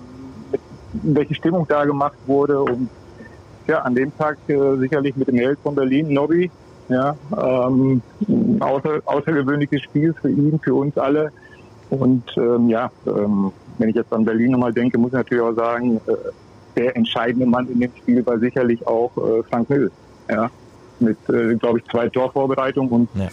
[0.52, 0.62] mit,
[1.04, 2.90] welche Stimmung da gemacht wurde und
[3.68, 6.50] ja, an dem Tag äh, sicherlich mit dem Held von Berlin, Nobby,
[6.90, 8.02] ja, ähm,
[8.60, 11.32] außer, außergewöhnliches Spiel für ihn, für uns alle
[11.90, 15.54] und ähm, ja, ähm, wenn ich jetzt an Berlin nochmal denke, muss ich natürlich auch
[15.54, 16.14] sagen, äh,
[16.76, 19.92] der entscheidende Mann in dem Spiel war sicherlich auch äh, Frank Mill.
[20.30, 20.50] Ja,
[21.00, 23.28] mit, äh, glaube ich, zwei Torvorbereitungen und ja.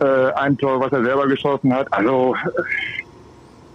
[0.00, 1.92] äh, ein Tor, was er selber geschossen hat.
[1.92, 2.34] Also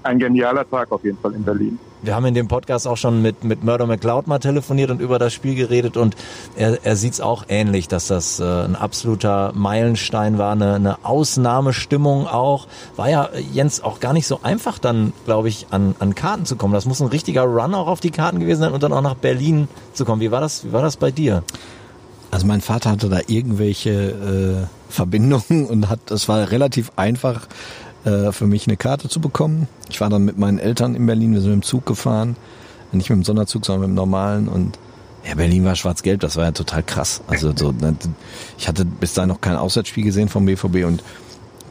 [0.04, 1.80] ein genialer Tag auf jeden Fall in Berlin.
[2.04, 5.20] Wir haben in dem Podcast auch schon mit, mit Murder McLeod mal telefoniert und über
[5.20, 6.16] das Spiel geredet und
[6.56, 11.06] er, er sieht es auch ähnlich, dass das äh, ein absoluter Meilenstein war, eine, eine
[11.06, 12.68] Ausnahmestimmung auch.
[12.96, 16.56] War ja, Jens, auch gar nicht so einfach dann, glaube ich, an, an Karten zu
[16.56, 16.74] kommen.
[16.74, 19.16] Das muss ein richtiger Run auch auf die Karten gewesen sein und dann auch nach
[19.16, 20.22] Berlin zu kommen.
[20.22, 21.44] Wie war das, wie war das bei dir?
[22.32, 27.48] Also mein Vater hatte da irgendwelche äh, Verbindungen und hat, es war relativ einfach,
[28.06, 29.68] äh, für mich eine Karte zu bekommen.
[29.90, 32.36] Ich war dann mit meinen Eltern in Berlin, wir sind mit dem Zug gefahren.
[32.92, 34.78] Nicht mit dem Sonderzug, sondern mit dem normalen und
[35.28, 37.22] ja, Berlin war schwarz-gelb, das war ja total krass.
[37.28, 37.96] Also so, ne,
[38.58, 41.04] ich hatte bis dahin noch kein Auswärtsspiel gesehen vom BVB und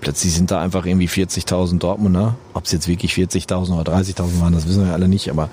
[0.01, 2.35] plötzlich sind da einfach irgendwie 40.000 Dortmunder.
[2.55, 5.51] Ob es jetzt wirklich 40.000 oder 30.000 waren, das wissen wir alle nicht, aber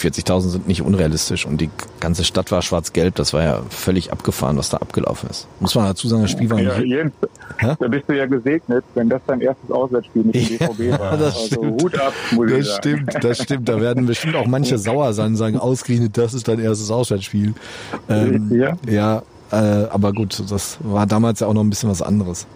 [0.00, 3.14] 40.000 sind nicht unrealistisch und die ganze Stadt war schwarz-gelb.
[3.14, 5.48] Das war ja völlig abgefahren, was da abgelaufen ist.
[5.60, 7.12] Muss man dazu sagen, das Spiel war ja, Jens,
[7.60, 11.16] Da bist du ja gesegnet, wenn das dein erstes Auswärtsspiel mit dem BVB war.
[11.16, 11.82] das also stimmt.
[11.82, 12.78] Hut ab, muss das ich sagen.
[12.78, 13.68] stimmt, das stimmt.
[13.68, 17.54] Da werden bestimmt auch manche sauer sein und sagen, ausgerechnet, das ist dein erstes Auswärtsspiel.
[18.08, 18.76] Ähm, ja.
[18.88, 22.46] ja äh, aber gut, das war damals ja auch noch ein bisschen was anderes.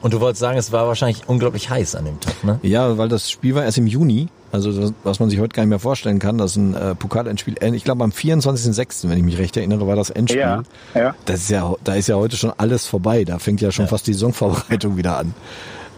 [0.00, 2.58] Und du wolltest sagen, es war wahrscheinlich unglaublich heiß an dem Tag, ne?
[2.62, 4.28] Ja, weil das Spiel war erst im Juni.
[4.50, 6.94] Also das, was man sich heute gar nicht mehr vorstellen kann, das ist ein äh,
[6.94, 7.56] Pokalendspiel.
[7.74, 10.40] Ich glaube am 24.06., wenn ich mich recht erinnere, war das Endspiel.
[10.40, 10.62] Ja,
[10.94, 11.14] ja.
[11.26, 13.24] Das ist ja, da ist ja heute schon alles vorbei.
[13.24, 13.90] Da fängt ja schon ja.
[13.90, 15.34] fast die Saisonvorbereitung wieder an.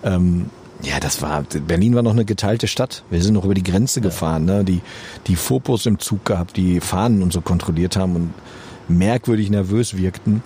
[0.02, 0.50] Ähm,
[0.82, 3.04] ja, das war, Berlin war noch eine geteilte Stadt.
[3.10, 4.04] Wir sind noch über die Grenze ja.
[4.04, 4.64] gefahren, ne?
[4.64, 4.80] Die,
[5.26, 8.34] die Fopos im Zug gehabt, die Fahnen und so kontrolliert haben und
[8.88, 10.42] merkwürdig nervös wirkten.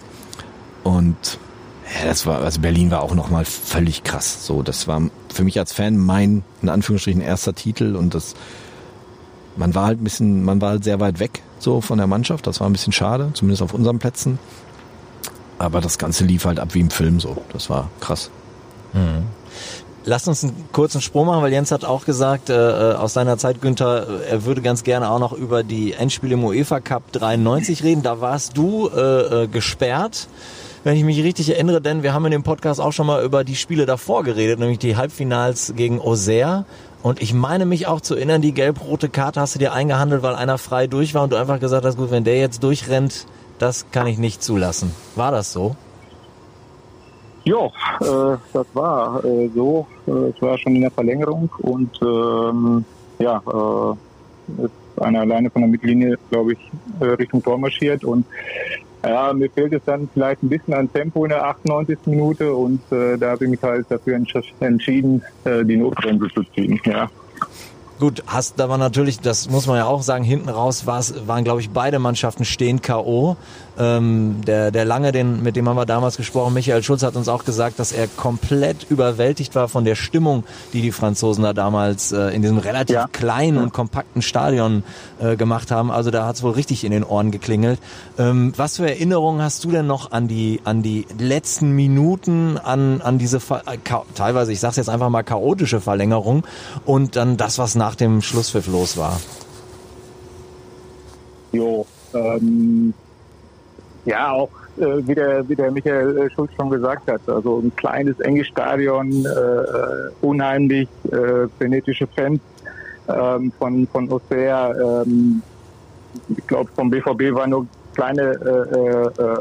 [0.83, 1.39] Und
[1.87, 4.47] ja, das war, also Berlin war auch nochmal völlig krass.
[4.47, 8.35] So, das war für mich als Fan mein, in Anführungsstrichen, erster Titel und das,
[9.57, 12.47] man war halt ein bisschen, man war halt sehr weit weg, so von der Mannschaft.
[12.47, 14.39] Das war ein bisschen schade, zumindest auf unseren Plätzen.
[15.59, 17.37] Aber das Ganze lief halt ab wie im Film so.
[17.53, 18.31] Das war krass.
[18.93, 19.27] Mhm.
[20.07, 23.39] Lass uns einen kurzen Sprung machen, weil Jens hat auch gesagt, äh, äh aus seiner
[23.39, 27.83] Zeit, Günther, er würde ganz gerne auch noch über die Endspiele im UEFA Cup 93
[27.83, 28.03] reden.
[28.03, 30.29] Da warst du äh, äh, gesperrt
[30.85, 33.43] wenn ich mich richtig erinnere, denn wir haben in dem Podcast auch schon mal über
[33.43, 36.67] die Spiele davor geredet, nämlich die Halbfinals gegen Auxerre.
[37.03, 40.35] Und ich meine mich auch zu erinnern, die gelb-rote Karte hast du dir eingehandelt, weil
[40.35, 43.27] einer frei durch war und du einfach gesagt hast, gut, wenn der jetzt durchrennt,
[43.59, 44.95] das kann ich nicht zulassen.
[45.17, 45.75] War das so?
[47.45, 47.67] Ja,
[48.01, 49.87] äh, das war äh, so.
[50.07, 52.85] Äh, es war schon in der Verlängerung und ähm,
[53.19, 56.59] ja, äh, ist einer alleine von der Mittellinie, glaube ich,
[57.01, 58.25] äh, Richtung Tor marschiert und
[59.09, 61.99] ja, mir fehlt es dann vielleicht ein bisschen an Tempo in der 98.
[62.07, 64.21] Minute und äh, da habe ich mich halt dafür
[64.61, 66.81] entschieden, äh, die Notbremse zu ziehen.
[66.85, 67.09] Ja.
[68.01, 71.71] Gut, hast aber natürlich, das muss man ja auch sagen, hinten raus waren, glaube ich,
[71.71, 73.37] beide Mannschaften stehen K.O.
[73.77, 77.29] Ähm, der, der Lange, den, mit dem haben wir damals gesprochen, Michael Schulz hat uns
[77.29, 82.13] auch gesagt, dass er komplett überwältigt war von der Stimmung, die die Franzosen da damals
[82.13, 83.09] äh, in diesem relativ ja.
[83.11, 84.85] kleinen und kompakten Stadion
[85.21, 85.91] äh, gemacht haben.
[85.91, 87.81] Also da hat es wohl richtig in den Ohren geklingelt.
[88.17, 93.01] Ähm, was für Erinnerungen hast du denn noch an die, an die letzten Minuten, an,
[93.01, 93.79] an diese äh,
[94.15, 96.45] teilweise, ich sag's jetzt einfach mal, chaotische Verlängerung
[96.85, 99.21] und dann das, was nach dem Schlusspfiff los war?
[101.53, 102.95] Jo, ähm,
[104.05, 107.75] ja, auch äh, wie, der, wie der Michael äh, Schulz schon gesagt hat, also ein
[107.77, 112.41] kleines, enges Stadion, äh, äh unheimlich äh, Fans
[113.09, 115.05] ähm, von, von Auxerre.
[115.07, 115.43] Ähm,
[116.29, 119.39] ich glaube, vom BVB war nur kleine äh, äh,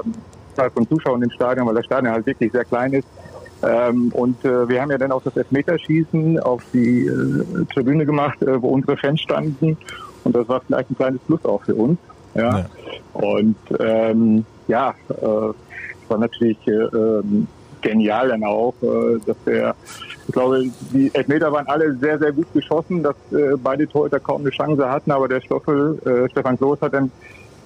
[0.56, 3.08] Zahl von Zuschauern im Stadion, weil das Stadion halt wirklich sehr klein ist.
[3.64, 8.42] Ähm, und äh, wir haben ja dann auch das Elfmeterschießen auf die äh, Tribüne gemacht,
[8.42, 9.78] äh, wo unsere Fans standen.
[10.24, 11.98] Und das war vielleicht ein kleines Plus auch für uns.
[12.36, 12.60] Ja.
[12.60, 12.66] ja.
[13.14, 15.26] Und ähm, ja, äh,
[16.10, 17.48] war natürlich äh, ähm,
[17.82, 19.76] genial dann auch, äh, dass der,
[20.28, 24.42] ich glaube, die Elfmeter waren alle sehr, sehr gut geschossen, dass äh, beide Torhüter kaum
[24.42, 27.12] eine Chance hatten, aber der Stoffel, äh, Stefan Kloß hat dann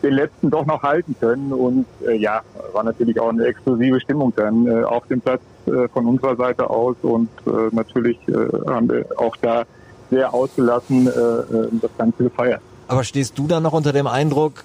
[0.03, 2.41] den letzten doch noch halten können und äh, ja,
[2.73, 6.69] war natürlich auch eine explosive Stimmung dann äh, auf dem Platz äh, von unserer Seite
[6.69, 8.33] aus und äh, natürlich äh,
[8.67, 9.63] haben wir auch da
[10.09, 12.61] sehr ausgelassen äh, äh das Ganze gefeiert.
[12.87, 14.63] Aber stehst du da noch unter dem Eindruck,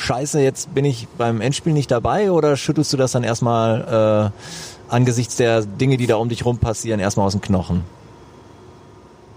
[0.00, 4.32] scheiße, jetzt bin ich beim Endspiel nicht dabei oder schüttelst du das dann erstmal
[4.90, 7.84] äh, angesichts der Dinge, die da um dich rum passieren, erstmal aus dem Knochen?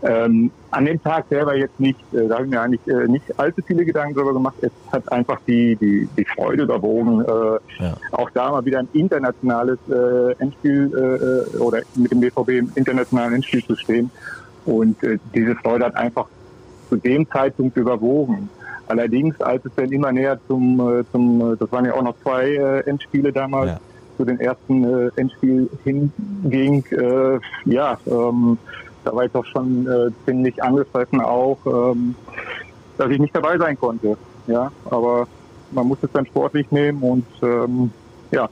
[0.06, 3.40] Ähm, an dem Tag selber jetzt nicht, äh, da habe ich mir eigentlich äh, nicht
[3.40, 4.56] allzu viele Gedanken darüber gemacht.
[4.62, 7.96] Es hat einfach die, die, die Freude überwogen, äh, ja.
[8.12, 10.92] auch da mal wieder ein internationales äh, Endspiel
[11.56, 14.12] äh, oder mit dem BVB im internationalen Endspiel zu stehen.
[14.66, 16.28] Und äh, diese Freude hat einfach
[16.90, 18.50] zu dem Zeitpunkt überwogen.
[18.88, 22.16] Allerdings, als es dann immer näher zum, äh, zum äh, das waren ja auch noch
[22.22, 23.80] zwei äh, Endspiele damals, ja.
[24.18, 28.58] zu den ersten äh, Endspiel hinging, äh, ja, ähm,
[29.04, 32.16] da war ich doch schon äh, ziemlich angefressen auch, ähm,
[32.98, 34.18] dass ich nicht dabei sein konnte.
[34.48, 35.28] Ja, aber
[35.72, 37.92] man muss es dann sportlich nehmen und ähm,
[38.32, 38.50] ja,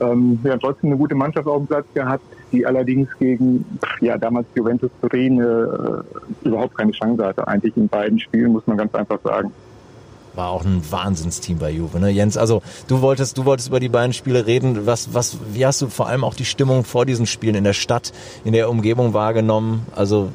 [0.00, 3.64] ähm, wir haben trotzdem eine gute Mannschaft auf dem Platz gehabt, die allerdings gegen
[4.00, 7.46] ja damals Juventus Turin äh, überhaupt keine Chance hatte.
[7.46, 9.52] Eigentlich in beiden Spielen muss man ganz einfach sagen.
[10.34, 12.10] War auch ein Wahnsinnsteam bei Juve, ne?
[12.10, 14.86] Jens, also du wolltest, du wolltest über die beiden Spiele reden.
[14.86, 17.72] Was, was, wie hast du vor allem auch die Stimmung vor diesen Spielen in der
[17.72, 18.12] Stadt,
[18.44, 19.86] in der Umgebung wahrgenommen?
[19.94, 20.30] Also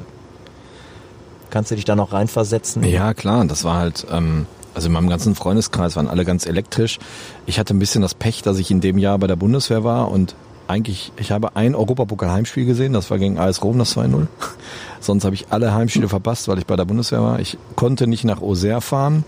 [1.50, 2.82] kannst du dich da noch reinversetzen?
[2.84, 4.06] Ja, klar, das war halt.
[4.10, 7.00] Ähm also in meinem ganzen Freundeskreis waren alle ganz elektrisch.
[7.44, 10.10] Ich hatte ein bisschen das Pech, dass ich in dem Jahr bei der Bundeswehr war
[10.10, 10.36] und
[10.70, 14.26] eigentlich, ich habe ein Europapokal-Heimspiel gesehen, das war gegen AS Rom, das 2-0.
[15.00, 17.40] Sonst habe ich alle Heimspiele verpasst, weil ich bei der Bundeswehr war.
[17.40, 19.24] Ich konnte nicht nach Auxerre fahren.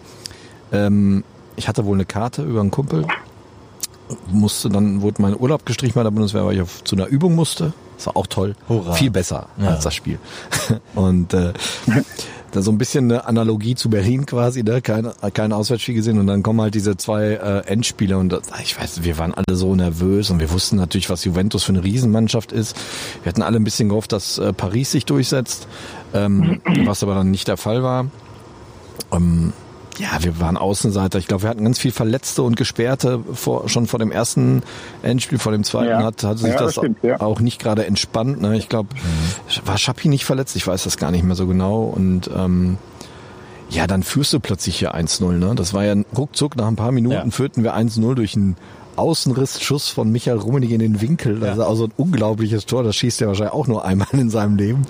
[0.72, 1.24] Ähm,
[1.56, 3.06] ich hatte wohl eine Karte über einen Kumpel.
[4.30, 7.34] Musste dann, wurde mein Urlaub gestrichen bei der Bundeswehr, weil ich auf, zu einer Übung
[7.34, 7.72] musste.
[7.96, 8.54] Das war auch toll.
[8.68, 8.92] Hurra.
[8.94, 9.68] Viel besser Ja.
[9.68, 10.18] als das Spiel.
[10.94, 11.52] Und äh,
[12.52, 14.82] da so ein bisschen eine Analogie zu Berlin quasi, ne?
[14.82, 18.78] Kein, kein Auswärtsspiel gesehen und dann kommen halt diese zwei äh, Endspiele und das, ich
[18.78, 22.52] weiß, wir waren alle so nervös und wir wussten natürlich, was Juventus für eine Riesenmannschaft
[22.52, 22.76] ist.
[23.22, 25.66] Wir hatten alle ein bisschen gehofft, dass äh, Paris sich durchsetzt,
[26.12, 28.06] ähm, was aber dann nicht der Fall war.
[29.10, 29.52] Ähm,
[30.02, 31.18] ja, wir waren Außenseiter.
[31.18, 34.62] Ich glaube, wir hatten ganz viel Verletzte und Gesperrte vor, schon vor dem ersten
[35.02, 36.02] Endspiel, vor dem zweiten Ja.
[36.02, 37.20] hat, hat sich Ja, das das stimmt, ja.
[37.20, 38.40] auch nicht gerade entspannt.
[38.40, 38.56] Ne?
[38.56, 38.88] Ich glaube,
[39.64, 40.56] war Schappi nicht verletzt?
[40.56, 41.82] Ich weiß das gar nicht mehr so genau.
[41.84, 42.78] Und ähm,
[43.70, 45.32] ja, dann führst du plötzlich hier 1-0.
[45.32, 45.54] Ne?
[45.54, 48.56] Das war ja ein ruckzuck, nach ein paar Minuten führten wir 1-0 durch einen
[48.96, 51.40] Außenrissschuss von Michael Rummenigge in den Winkel.
[51.40, 52.82] Das ist auch so ein unglaubliches Tor.
[52.82, 54.82] Das schießt er wahrscheinlich auch nur einmal in seinem Leben.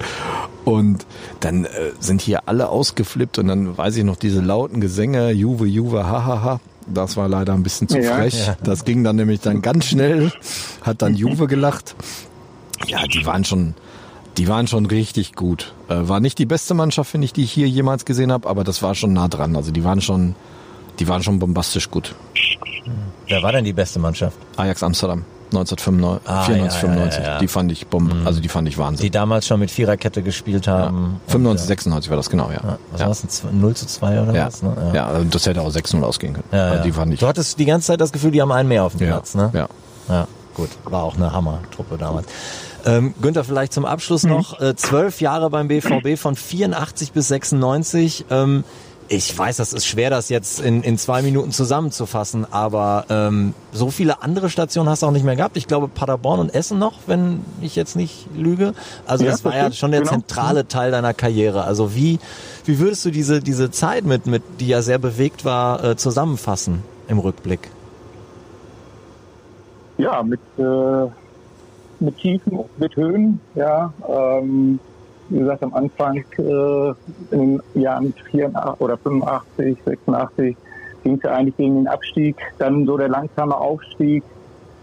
[0.65, 1.07] Und
[1.41, 1.69] dann äh,
[2.01, 6.61] sind hier alle ausgeflippt und dann weiß ich noch diese lauten Gesänge, Juve, Juve, hahaha.
[6.93, 8.17] Das war leider ein bisschen zu Ja.
[8.17, 8.47] frech.
[8.47, 8.57] Ja.
[8.63, 10.33] Das ging dann nämlich dann ganz schnell,
[10.83, 11.95] hat dann Juve gelacht.
[12.87, 13.75] Ja, die waren schon,
[14.37, 15.75] die waren schon richtig gut.
[15.89, 18.65] Äh, war nicht die beste Mannschaft, finde ich, die ich hier jemals gesehen habe, aber
[18.65, 19.55] das war schon nah dran.
[19.57, 20.35] Also die waren schon,
[20.99, 22.15] die waren schon bombastisch gut.
[23.29, 24.37] Wer war denn die beste Mannschaft?
[24.57, 27.19] Ajax Amsterdam 1995, Ah, 94, ja, 95.
[27.19, 27.39] ja, ja, ja.
[27.39, 29.05] Die fand ich bomb, also die fand ich Wahnsinn.
[29.05, 31.21] Die damals schon mit Viererkette gespielt haben.
[31.29, 32.55] 95, 96 war das genau, ja.
[32.63, 33.07] Ja, was ja.
[33.07, 33.25] war das?
[33.25, 34.47] Ein Zw- 0 zu 2 oder Ja.
[34.47, 34.63] was?
[34.63, 34.75] Ne?
[34.95, 36.47] ja, also das hätte auch 6-0 ausgehen können.
[36.53, 36.85] Ja, Also.
[36.85, 37.21] Die fand ich.
[37.21, 39.35] Du hattest die ganze Zeit das Gefühl, die haben einen mehr auf dem ja, Platz,
[39.35, 39.51] ne?
[39.53, 39.69] ja.
[40.09, 40.71] Ja, gut.
[40.85, 42.27] War auch eine Hammer-Truppe damals.
[42.87, 44.59] Ähm, Günther, vielleicht zum Abschluss noch.
[44.61, 48.25] Äh, zwölf Jahre beim BVB von 84 bis 96.
[48.31, 48.65] Ähm,
[49.13, 53.91] ich weiß, das ist schwer, das jetzt in, in zwei Minuten zusammenzufassen, aber ähm, so
[53.91, 55.57] viele andere Stationen hast du auch nicht mehr gehabt.
[55.57, 58.75] Ich glaube Paderborn und Essen noch, wenn ich jetzt nicht lüge.
[59.07, 60.13] Also Ja, das war ja schon der genau.
[60.13, 61.65] zentrale Teil deiner Karriere.
[61.65, 62.19] Also wie,
[62.65, 66.83] wie würdest du diese, diese Zeit mit, mit, die ja sehr bewegt war, äh, zusammenfassen
[67.09, 67.71] im Rückblick?
[69.99, 71.07] ja, mit, äh,
[72.01, 73.93] mit Tiefen mit Höhen, ja.
[74.09, 74.81] Ähm,
[75.33, 80.57] wie gesagt, am Anfang äh, im Jahr mit 84 oder 85, 86
[81.03, 84.23] ging es ja eigentlich gegen den Abstieg, dann so der langsame Aufstieg,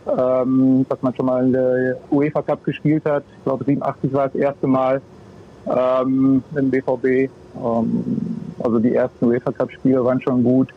[0.07, 3.23] ähm, dass man schon mal äh, UEFA Cup gespielt hat.
[3.37, 5.01] Ich glaube 87 war das erste Mal
[5.67, 7.05] ähm, im BVB.
[7.05, 7.29] Ähm,
[8.59, 10.69] also die ersten UEFA Cup Spiele waren schon gut.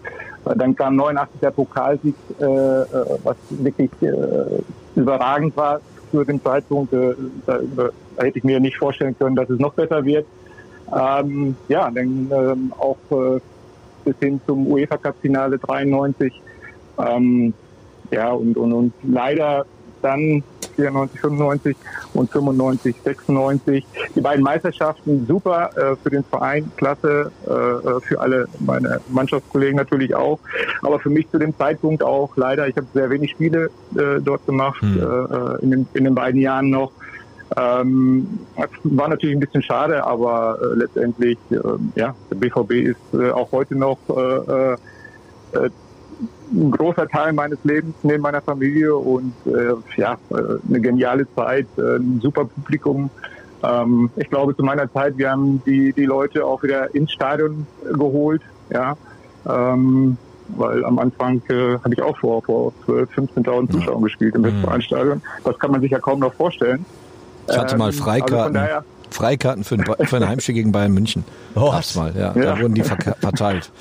[0.45, 2.87] Dann kam 89 der Pokalsieg, äh, äh,
[3.23, 4.63] was wirklich äh,
[4.97, 5.81] überragend war
[6.13, 6.93] für den Zeitpunkt.
[6.93, 7.15] Äh,
[7.47, 7.91] da, da
[8.23, 10.27] hätte ich mir nicht vorstellen können, dass es noch besser wird.
[10.95, 13.41] Ähm, ja, dann ähm, auch äh,
[14.05, 16.33] bis hin zum UEFA Cup Finale 93.
[16.99, 17.55] Ähm,
[18.11, 19.65] ja, und, und, und leider
[20.03, 20.45] dann
[20.75, 21.77] 94, 95
[22.15, 23.87] und 95, 96.
[24.15, 30.15] Die beiden Meisterschaften super äh, für den Verein, klasse, äh, für alle meine Mannschaftskollegen natürlich
[30.15, 30.39] auch.
[30.83, 34.45] Aber für mich zu dem Zeitpunkt auch leider, ich habe sehr wenig Spiele äh, dort
[34.47, 34.99] gemacht, Hm.
[34.99, 36.93] äh, in, den, in den beiden Jahren noch.
[37.57, 38.41] Ähm,
[38.85, 41.57] war natürlich ein bisschen schade, aber äh, letztendlich, äh,
[41.97, 44.77] ja, der BVB ist äh, auch heute noch äh, äh,
[45.67, 45.71] äh,
[46.53, 50.35] ein großer Teil meines Lebens neben meiner Familie und äh, ja, äh,
[50.69, 53.11] eine geniale Zeit, äh, ein super Publikum.
[53.63, 57.67] Ähm, ich glaube, zu meiner Zeit, wir haben die, die Leute auch wieder ins Stadion
[57.93, 58.97] geholt, ja.
[59.49, 60.17] Ähm,
[60.55, 64.47] weil am Anfang äh, habe ich auch vor, vor 12.000, 15.000 Zuschauern gespielt im Mhm.
[64.47, 65.23] Westfalenstadion.
[65.45, 66.85] Das kann man sich ja kaum noch vorstellen.
[67.49, 68.43] Ich hatte mal Ähm, Also Freikarten.
[68.45, 71.25] von daher, Freikarten für ein, für ein Heimspiel gegen Bayern München.
[71.55, 72.33] Oh, Gab's mal, ja.
[72.35, 72.55] Ja.
[72.55, 73.71] Da wurden die verteilt.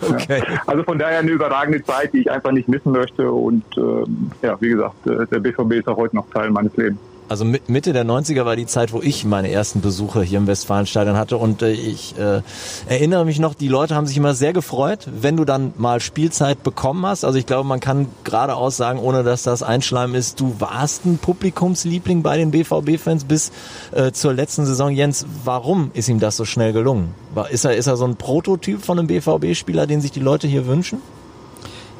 [0.00, 0.42] Okay.
[0.66, 3.30] Also von daher eine überragende Zeit, die ich einfach nicht missen möchte.
[3.30, 7.00] Und ähm, ja, wie gesagt, äh, der BVB ist auch heute noch Teil meines Lebens.
[7.28, 11.16] Also Mitte der 90er war die Zeit, wo ich meine ersten Besuche hier im Westfalenstadion
[11.16, 12.42] hatte und äh, ich äh,
[12.86, 16.62] erinnere mich noch, die Leute haben sich immer sehr gefreut, wenn du dann mal Spielzeit
[16.62, 17.24] bekommen hast.
[17.24, 21.18] Also ich glaube, man kann geradeaus sagen, ohne dass das Einschleimen ist, du warst ein
[21.18, 23.50] Publikumsliebling bei den BVB-Fans bis
[23.92, 24.90] äh, zur letzten Saison.
[24.90, 27.14] Jens, warum ist ihm das so schnell gelungen?
[27.34, 30.46] War, ist, er, ist er so ein Prototyp von einem BVB-Spieler, den sich die Leute
[30.46, 31.00] hier wünschen?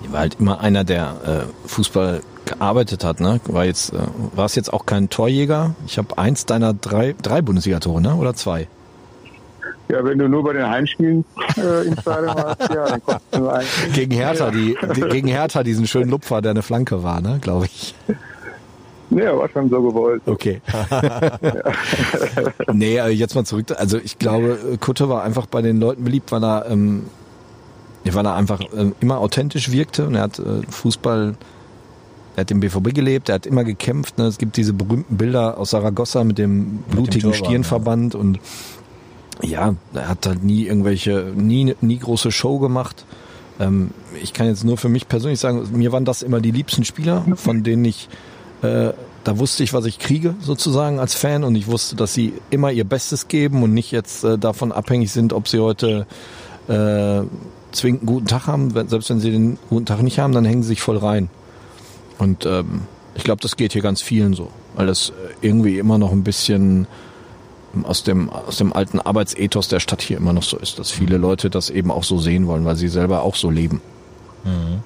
[0.04, 3.40] Er war halt immer einer, der äh, Fußball gearbeitet hat, ne?
[3.46, 3.98] War jetzt, äh,
[4.34, 5.74] war es jetzt auch kein Torjäger?
[5.86, 8.14] Ich habe eins deiner drei, drei Bundesliga-Tore, ne?
[8.14, 8.68] Oder zwei?
[9.88, 11.24] Ja, wenn du nur bei den Heimspielen
[11.56, 13.64] äh, im Stadion warst, ja, dann kommst du ein.
[13.92, 17.38] Gegen Hertha, die, die, gegen Hertha diesen schönen Lupfer, der eine Flanke war, ne?
[17.40, 17.94] Glaube ich.
[19.10, 20.22] Ja, war schon so gewollt.
[20.26, 20.60] Okay.
[22.72, 23.66] nee, äh, jetzt mal zurück.
[23.76, 27.04] Also ich glaube, Kutte war einfach bei den Leuten beliebt, weil er, ähm,
[28.04, 31.36] weil er einfach äh, immer authentisch wirkte und er hat äh, Fußball
[32.36, 34.18] er hat im BVB gelebt, er hat immer gekämpft.
[34.18, 34.26] Ne?
[34.26, 38.20] Es gibt diese berühmten Bilder aus Saragossa mit dem blutigen mit dem Stirnverband ja.
[38.20, 38.38] und
[39.42, 43.06] ja, er hat halt nie irgendwelche, nie, nie große Show gemacht.
[43.58, 43.90] Ähm,
[44.22, 47.24] ich kann jetzt nur für mich persönlich sagen, mir waren das immer die liebsten Spieler,
[47.36, 48.08] von denen ich,
[48.60, 48.92] äh,
[49.24, 52.70] da wusste ich, was ich kriege sozusagen als Fan und ich wusste, dass sie immer
[52.70, 56.06] ihr Bestes geben und nicht jetzt äh, davon abhängig sind, ob sie heute
[56.68, 57.22] äh,
[57.72, 58.70] zwingend einen guten Tag haben.
[58.88, 61.30] Selbst wenn sie den guten Tag nicht haben, dann hängen sie sich voll rein.
[62.18, 62.82] Und ähm,
[63.14, 65.12] ich glaube, das geht hier ganz vielen so, weil das äh,
[65.46, 66.86] irgendwie immer noch ein bisschen
[67.82, 71.18] aus dem, aus dem alten Arbeitsethos der Stadt hier immer noch so ist, dass viele
[71.18, 73.82] Leute das eben auch so sehen wollen, weil sie selber auch so leben.
[74.44, 74.82] Mhm.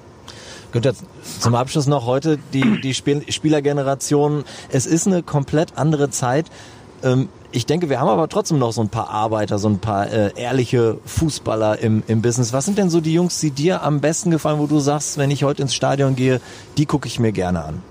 [0.71, 0.93] Günther,
[1.39, 4.45] zum Abschluss noch heute die, die Spiel Spielergeneration.
[4.69, 6.45] Es ist eine komplett andere Zeit.
[7.03, 10.09] Ähm, ich denke, wir haben aber trotzdem noch so ein paar Arbeiter, so ein paar
[10.11, 12.53] äh, ehrliche Fußballer im, im Business.
[12.53, 15.31] Was sind denn so die Jungs, die dir am besten gefallen, wo du sagst, wenn
[15.31, 16.39] ich heute ins Stadion gehe,
[16.77, 17.83] die gucke ich mir gerne an?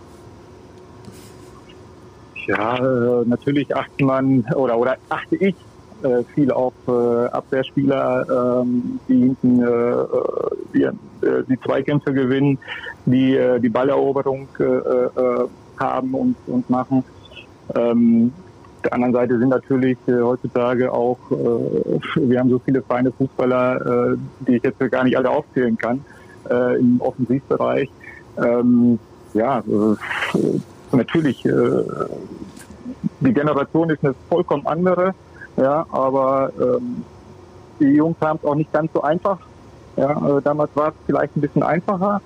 [2.47, 5.55] Ja, äh, natürlich achtet man oder oder achte ich
[6.03, 10.07] äh, viel auf äh, Abwehrspieler, ähm, die hinten äh, äh
[10.73, 10.89] die,
[11.49, 12.59] die Zweikämpfe gewinnen,
[13.05, 14.49] die die Balleroberung
[15.79, 17.05] haben und, und machen.
[17.75, 18.33] Ähm,
[18.85, 24.13] der anderen Seite sind natürlich äh, heutzutage auch, äh, wir haben so viele feine Fußballer,
[24.13, 24.17] äh,
[24.47, 26.05] die ich jetzt gar nicht alle aufzählen kann,
[26.51, 27.91] äh, im Offensivbereich.
[28.39, 28.99] Ähm,
[29.35, 30.61] ja, äh,
[30.93, 31.53] natürlich, äh,
[33.21, 35.15] die Generation ist eine vollkommen andere,
[35.57, 37.05] ja, aber ähm,
[37.79, 39.39] die Jungs haben es auch nicht ganz so einfach.
[39.97, 42.21] Ja, äh, damals war es vielleicht ein bisschen einfacher.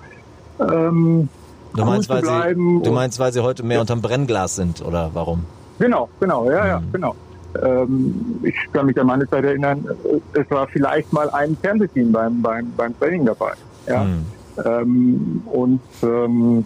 [0.59, 1.29] Ähm,
[1.73, 5.45] du, meinst, weil sie, du meinst, weil sie heute mehr unterm Brennglas sind, oder warum?
[5.79, 6.91] Genau, genau, ja, ja, mhm.
[6.91, 7.15] genau.
[7.63, 12.11] Ähm, ich kann mich an meine Zeit erinnern, äh, es war vielleicht mal ein Fernsehteam
[12.11, 13.53] beim, beim, beim Training dabei.
[13.87, 14.03] Ja?
[14.03, 14.25] Mhm.
[14.65, 16.65] Ähm, und ähm,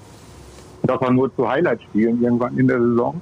[0.83, 3.19] das war nur zu Highlight-Spielen irgendwann in der Saison.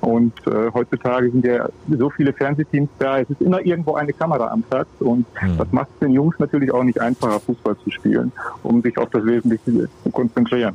[0.00, 4.48] Und äh, heutzutage sind ja so viele Fernsehteams da, es ist immer irgendwo eine Kamera
[4.48, 5.58] am Platz und mhm.
[5.58, 8.32] das macht es den Jungs natürlich auch nicht einfacher, Fußball zu spielen,
[8.64, 10.74] um sich auf das Wesentliche zu konzentrieren.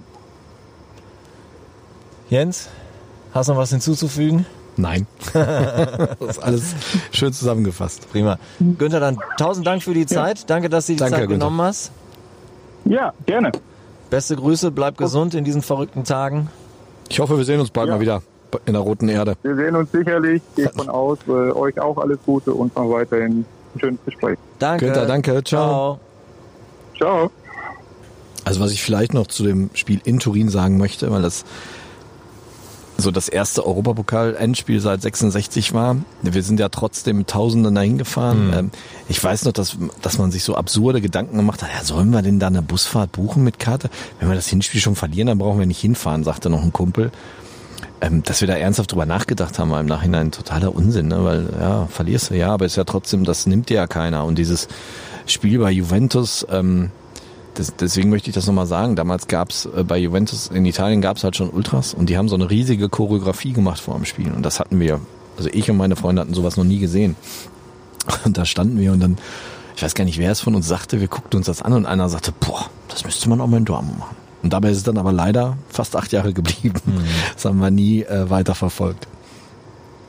[2.29, 2.69] Jens,
[3.37, 4.47] Hast du noch was hinzuzufügen?
[4.77, 5.05] Nein.
[5.33, 6.75] das ist alles
[7.11, 8.09] schön zusammengefasst.
[8.11, 8.39] Prima.
[8.59, 10.39] Günther, dann tausend Dank für die Zeit.
[10.39, 10.45] Ja.
[10.47, 11.91] Danke, dass du die Danke, Zeit genommen hast.
[12.85, 13.51] Ja, gerne.
[14.09, 16.49] Beste Grüße, bleib gesund in diesen verrückten Tagen.
[17.09, 17.93] Ich hoffe, wir sehen uns bald ja.
[17.93, 18.23] mal wieder
[18.65, 19.37] in der roten Erde.
[19.43, 20.41] Wir sehen uns sicherlich.
[20.55, 21.19] Geht von aus.
[21.27, 24.39] Äh, euch auch alles Gute und noch weiterhin ein schönes Gespräch.
[24.57, 24.85] Danke.
[24.85, 25.43] Günther, danke.
[25.43, 25.99] Ciao.
[26.97, 27.29] Ciao.
[28.45, 31.45] Also was ich vielleicht noch zu dem Spiel in Turin sagen möchte, weil das
[32.97, 35.97] so das erste Europapokal-Endspiel seit 66 war.
[36.23, 38.49] Wir sind ja trotzdem Tausenden dahin gefahren.
[38.49, 38.71] Mhm.
[39.07, 42.21] Ich weiß noch, dass, dass man sich so absurde Gedanken gemacht hat, ja, sollen wir
[42.23, 43.89] denn da eine Busfahrt buchen mit Karte?
[44.19, 47.11] Wenn wir das Hinspiel schon verlieren, dann brauchen wir nicht hinfahren, sagte noch ein Kumpel.
[47.99, 51.23] Ähm, dass wir da ernsthaft drüber nachgedacht haben, war im Nachhinein totaler Unsinn, ne?
[51.23, 54.25] weil ja, verlierst du ja, aber ist ja trotzdem, das nimmt dir ja keiner.
[54.25, 54.67] Und dieses
[55.25, 56.91] Spiel bei Juventus, ähm,
[57.57, 58.95] das, deswegen möchte ich das nochmal sagen.
[58.95, 62.35] Damals gab's äh, bei Juventus in Italien gab's halt schon Ultras und die haben so
[62.35, 64.31] eine riesige Choreografie gemacht vor dem Spiel.
[64.31, 65.01] Und das hatten wir,
[65.37, 67.15] also ich und meine Freunde hatten sowas noch nie gesehen.
[68.23, 69.17] Und da standen wir und dann,
[69.75, 71.85] ich weiß gar nicht, wer es von uns sagte, wir guckten uns das an und
[71.85, 74.15] einer sagte, boah, das müsste man auch mal in Dortmund machen.
[74.43, 76.79] Und dabei ist es dann aber leider fast acht Jahre geblieben.
[76.85, 77.01] Mhm.
[77.33, 79.09] Das haben wir nie äh, weiter verfolgt.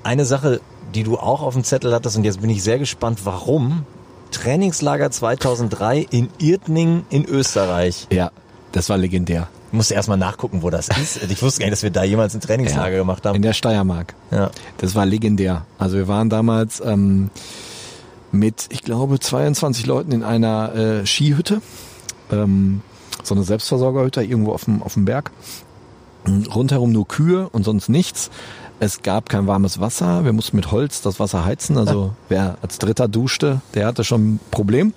[0.05, 0.61] Eine Sache,
[0.94, 3.84] die du auch auf dem Zettel hattest und jetzt bin ich sehr gespannt, warum
[4.31, 8.07] Trainingslager 2003 in Irtning in Österreich.
[8.12, 8.31] Ja,
[8.72, 9.49] das war legendär.
[9.68, 11.22] Ich musste erstmal nachgucken, wo das ist.
[11.31, 13.37] Ich wusste gar nicht, dass wir da jemals ein Trainingslager ja, gemacht haben.
[13.37, 14.14] In der Steiermark.
[14.31, 14.51] Ja.
[14.79, 15.66] Das war legendär.
[15.79, 17.31] Also wir waren damals ähm,
[18.33, 21.61] mit, ich glaube, 22 Leuten in einer äh, Skihütte.
[22.33, 22.81] Ähm,
[23.22, 25.31] so eine Selbstversorgerhütte irgendwo auf dem, auf dem Berg.
[26.26, 28.31] Rundherum nur Kühe und sonst nichts.
[28.81, 30.24] Es gab kein warmes Wasser.
[30.24, 31.76] Wir mussten mit Holz das Wasser heizen.
[31.76, 34.93] Also wer als Dritter duschte, der hatte schon ein Problem.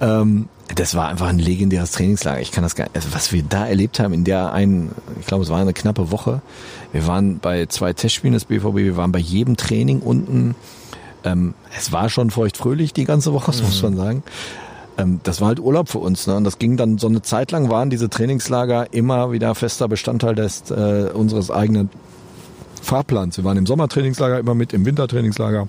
[0.00, 2.40] Ähm, das war einfach ein legendäres Trainingslager.
[2.40, 5.44] Ich kann das gar also was wir da erlebt haben in der einen, ich glaube,
[5.44, 6.40] es war eine knappe Woche.
[6.92, 10.54] Wir waren bei zwei Testspielen des BVB, wir waren bei jedem Training unten.
[11.24, 13.62] Ähm, es war schon feuchtfröhlich die ganze Woche, mhm.
[13.62, 14.22] muss man sagen.
[14.96, 16.26] Ähm, das war halt Urlaub für uns.
[16.26, 16.36] Ne?
[16.36, 20.34] Und das ging dann so eine Zeit lang, waren diese Trainingslager immer wieder fester Bestandteil
[20.34, 21.90] des, äh, unseres eigenen
[22.82, 23.36] Fahrplans.
[23.36, 25.68] Wir waren im Sommertrainingslager immer mit, im Wintertrainingslager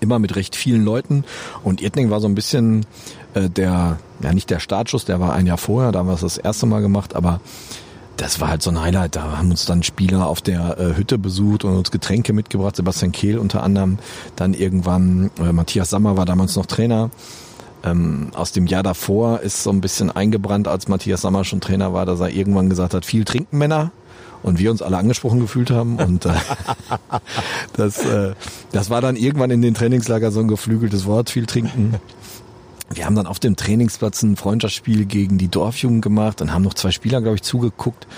[0.00, 1.24] immer mit recht vielen Leuten.
[1.62, 2.86] Und Irtning war so ein bisschen
[3.34, 6.20] äh, der, ja nicht der Startschuss, der war ein Jahr vorher, da haben wir es
[6.20, 7.40] das erste Mal gemacht, aber
[8.16, 9.16] das war halt so ein Highlight.
[9.16, 12.76] Da haben uns dann Spieler auf der äh, Hütte besucht und uns Getränke mitgebracht.
[12.76, 13.98] Sebastian Kehl unter anderem.
[14.36, 17.10] Dann irgendwann, äh, Matthias Sammer war damals noch Trainer.
[17.82, 21.94] Ähm, aus dem Jahr davor ist so ein bisschen eingebrannt, als Matthias Sammer schon Trainer
[21.94, 23.90] war, dass er irgendwann gesagt hat, viel trinken Männer
[24.42, 26.32] und wir uns alle angesprochen gefühlt haben und äh,
[27.76, 28.34] das, äh,
[28.72, 31.94] das war dann irgendwann in den Trainingslager so ein geflügeltes Wort, viel trinken.
[32.92, 36.74] Wir haben dann auf dem Trainingsplatz ein Freundschaftsspiel gegen die Dorfjugend gemacht und haben noch
[36.74, 38.08] zwei Spieler, glaube ich, zugeguckt.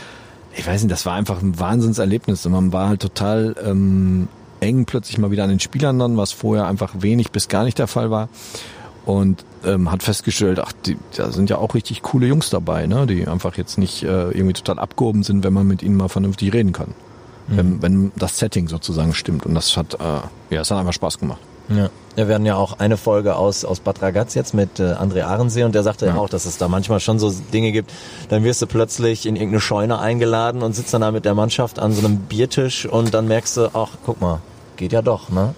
[0.57, 4.29] Ich weiß nicht, das war einfach ein Wahnsinnserlebnis und man war halt total ähm,
[4.61, 7.79] eng plötzlich mal wieder an den Spielern dann, was vorher einfach wenig bis gar nicht
[7.79, 8.29] der Fall war
[9.05, 13.07] und ähm, hat festgestellt, ach, die, da sind ja auch richtig coole Jungs dabei, ne,
[13.07, 16.53] die einfach jetzt nicht äh, irgendwie total abgehoben sind, wenn man mit ihnen mal vernünftig
[16.53, 16.95] reden kann.
[17.49, 17.57] Mhm.
[17.57, 19.47] Wenn, wenn das Setting sozusagen stimmt.
[19.47, 21.41] Und das hat, äh, ja, es hat einfach Spaß gemacht.
[21.69, 21.91] Ja.
[22.17, 25.23] ja, wir hatten ja auch eine Folge aus, aus Bad Ragaz jetzt mit äh, André
[25.23, 26.17] Ahrensee und der sagte ja.
[26.17, 27.93] auch, dass es da manchmal schon so Dinge gibt,
[28.29, 31.79] dann wirst du plötzlich in irgendeine Scheune eingeladen und sitzt dann da mit der Mannschaft
[31.79, 34.41] an so einem Biertisch und dann merkst du, ach, guck mal,
[34.77, 35.55] geht ja doch, ne?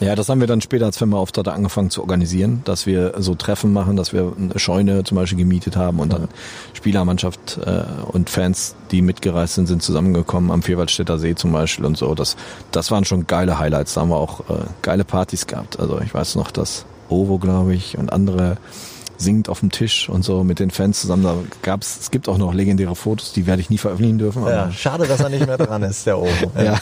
[0.00, 3.72] Ja, das haben wir dann später als Firma-Auftritte angefangen zu organisieren, dass wir so Treffen
[3.72, 6.28] machen, dass wir eine Scheune zum Beispiel gemietet haben und dann
[6.74, 7.82] Spielermannschaft äh,
[8.12, 12.14] und Fans, die mitgereist sind, sind zusammengekommen am Vierwaldstätter See zum Beispiel und so.
[12.14, 12.36] Das,
[12.72, 13.94] das waren schon geile Highlights.
[13.94, 15.80] Da haben wir auch äh, geile Partys gehabt.
[15.80, 18.58] Also ich weiß noch, dass Ovo, glaube ich, und andere
[19.18, 21.22] singt auf dem Tisch und so mit den Fans zusammen.
[21.22, 24.46] Da gab's, es gibt auch noch legendäre Fotos, die werde ich nie veröffentlichen dürfen.
[24.46, 26.52] ja, schade, dass er nicht mehr dran ist, der Ovo.
[26.62, 26.78] ja.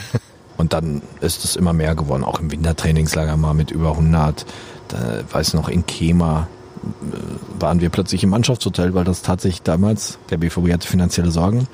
[0.57, 4.45] Und dann ist es immer mehr geworden, auch im Wintertrainingslager mal mit über 100.
[4.87, 4.97] Da,
[5.31, 6.47] weiß noch, in Kema
[6.83, 11.67] äh, waren wir plötzlich im Mannschaftshotel, weil das tatsächlich damals, der BVB hatte finanzielle Sorgen.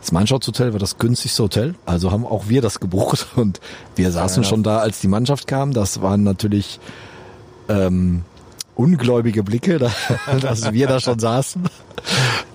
[0.00, 3.60] Das Mannschaftshotel war das günstigste Hotel, also haben auch wir das gebucht und
[3.96, 5.72] wir saßen ja, schon da, als die Mannschaft kam.
[5.72, 6.80] Das waren natürlich
[7.68, 8.22] ähm,
[8.74, 9.78] ungläubige Blicke,
[10.40, 11.64] dass wir da schon saßen.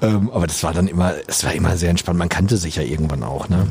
[0.02, 2.18] Ähm, aber das war dann immer, es war immer sehr entspannt.
[2.18, 3.68] Man kannte sich ja irgendwann auch, ne?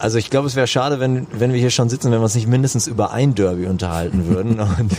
[0.00, 2.34] Also ich glaube, es wäre schade, wenn, wenn wir hier schon sitzen, wenn wir uns
[2.34, 4.58] nicht mindestens über ein Derby unterhalten würden.
[4.70, 4.96] Und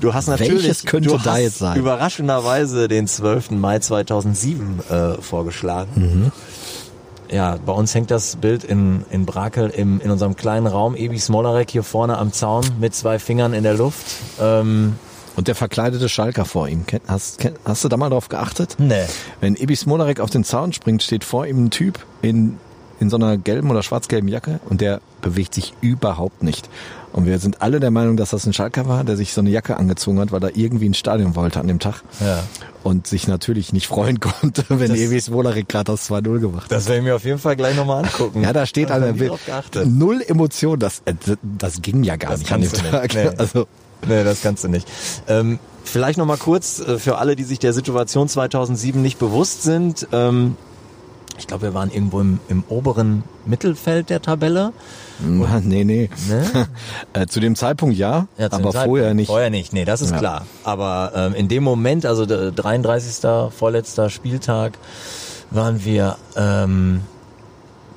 [0.00, 1.78] du hast natürlich Welches könnte du da hast jetzt sein?
[1.78, 3.50] überraschenderweise den 12.
[3.52, 5.90] Mai 2007 äh, vorgeschlagen.
[5.94, 6.32] Mhm.
[7.30, 10.96] Ja, bei uns hängt das Bild in, in Brakel im, in unserem kleinen Raum.
[10.96, 14.06] Ebi Smolarek hier vorne am Zaun mit zwei Fingern in der Luft.
[14.40, 14.94] Ähm,
[15.36, 16.84] und der verkleidete Schalker vor ihm.
[17.06, 18.76] Hast, hast du da mal drauf geachtet?
[18.78, 19.04] Nee.
[19.40, 22.56] Wenn Ebi Smolarek auf den Zaun springt, steht vor ihm ein Typ in
[23.00, 26.68] in so einer gelben oder schwarz-gelben Jacke und der bewegt sich überhaupt nicht.
[27.12, 29.50] Und wir sind alle der Meinung, dass das ein Schalker war, der sich so eine
[29.50, 32.02] Jacke angezogen hat, weil er irgendwie ins Stadion wollte an dem Tag.
[32.20, 32.44] Ja.
[32.84, 36.72] Und sich natürlich nicht freuen konnte, wenn das, Ewis Wolarek gerade das 2-0 gemacht hat.
[36.72, 38.42] Das werde ich mir auf jeden Fall gleich nochmal angucken.
[38.42, 39.14] ja, da steht einer
[39.84, 40.78] null Emotion.
[40.78, 43.14] Das, äh, das ging ja gar das nicht an dem Tag.
[43.14, 43.30] Nee.
[43.38, 43.66] Also.
[44.06, 44.86] nee, das kannst du nicht.
[45.28, 50.06] Ähm, vielleicht nochmal kurz äh, für alle, die sich der Situation 2007 nicht bewusst sind.
[50.12, 50.56] Ähm,
[51.38, 54.72] ich glaube, wir waren irgendwo im, im oberen Mittelfeld der Tabelle.
[55.20, 56.10] Und, nee, nee.
[56.28, 56.68] Ne?
[57.12, 59.28] äh, zu dem Zeitpunkt ja, ja aber vorher nicht.
[59.28, 60.18] Vorher nicht, nee, das ist ja.
[60.18, 60.46] klar.
[60.64, 63.50] Aber ähm, in dem Moment, also der 33.
[63.56, 64.78] vorletzter Spieltag,
[65.50, 66.16] waren wir...
[66.36, 67.00] Ähm,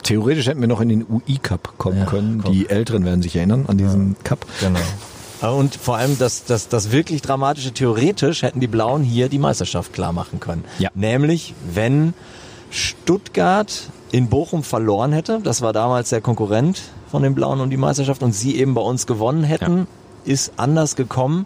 [0.04, 2.42] Theoretisch hätten wir noch in den UI-Cup kommen ja, können.
[2.44, 2.52] Komm.
[2.52, 4.46] Die Älteren werden sich erinnern an diesen Cup.
[4.60, 4.80] Genau.
[5.58, 9.94] Und vor allem das, das, das wirklich dramatische, theoretisch hätten die Blauen hier die Meisterschaft
[9.94, 10.64] klar machen können.
[10.80, 10.90] Ja.
[10.94, 12.14] Nämlich, wenn
[12.72, 17.78] Stuttgart in Bochum verloren hätte, das war damals der Konkurrent von den Blauen um die
[17.78, 19.88] Meisterschaft und sie eben bei uns gewonnen hätten,
[20.26, 20.34] ja.
[20.34, 21.46] ist anders gekommen.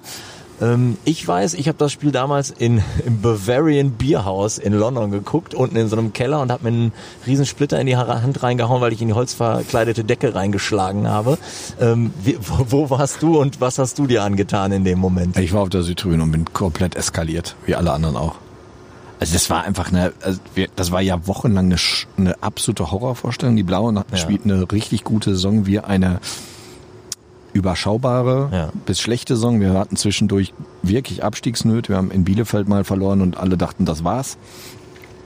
[0.61, 5.53] Ähm, ich weiß, ich habe das Spiel damals in, im Bavarian Bierhaus in London geguckt,
[5.53, 6.91] unten in so einem Keller und habe mir einen
[7.25, 11.37] riesen Splitter in die Hand reingehauen, weil ich in die holzverkleidete Decke reingeschlagen habe.
[11.79, 15.37] Ähm, wo, wo, warst du und was hast du dir angetan in dem Moment?
[15.37, 18.35] Ich war auf der Südtribüne und bin komplett eskaliert, wie alle anderen auch.
[19.19, 20.39] Also das war einfach eine, also
[20.75, 21.77] das war ja wochenlang eine,
[22.17, 23.55] eine absolute Horrorvorstellung.
[23.55, 24.17] Die Blauen ja.
[24.17, 26.19] spielt eine richtig gute Saison, wir eine
[27.53, 28.69] überschaubare ja.
[28.85, 29.61] bis schlechte Saison.
[29.61, 30.53] Wir hatten zwischendurch
[30.83, 31.89] wirklich Abstiegsnöte.
[31.89, 34.37] Wir haben in Bielefeld mal verloren und alle dachten, das war's.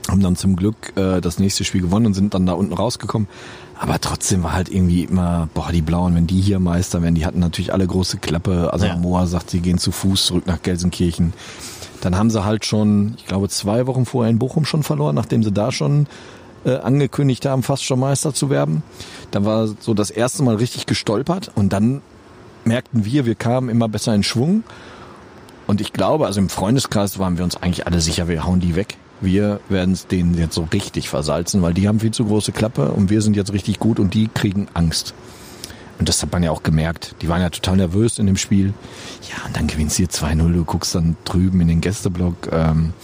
[0.08, 3.26] haben dann zum Glück äh, das nächste Spiel gewonnen und sind dann da unten rausgekommen.
[3.80, 7.26] Aber trotzdem war halt irgendwie immer, boah, die Blauen, wenn die hier Meister werden, die
[7.26, 8.72] hatten natürlich alle große Klappe.
[8.72, 8.96] Also Ja.
[8.96, 11.32] Moa sagt, sie gehen zu Fuß zurück nach Gelsenkirchen.
[12.00, 15.42] Dann haben sie halt schon, ich glaube, zwei Wochen vorher in Bochum schon verloren, nachdem
[15.42, 16.06] sie da schon
[16.64, 18.82] äh, angekündigt haben, fast schon Meister zu werden.
[19.30, 22.02] Dann war so das erste Mal richtig gestolpert und dann
[22.64, 24.64] merkten wir, wir kamen immer besser in Schwung.
[25.66, 28.76] Und ich glaube, also im Freundeskreis waren wir uns eigentlich alle sicher, wir hauen die
[28.76, 28.96] weg.
[29.20, 32.90] Wir werden es denen jetzt so richtig versalzen, weil die haben viel zu große Klappe
[32.90, 35.14] und wir sind jetzt richtig gut und die kriegen Angst.
[36.00, 37.14] Und das hat man ja auch gemerkt.
[37.20, 38.72] Die waren ja total nervös in dem Spiel.
[39.28, 42.94] Ja, und dann gewinnst du hier 2-0, du guckst dann drüben in den Gästeblock, ähm,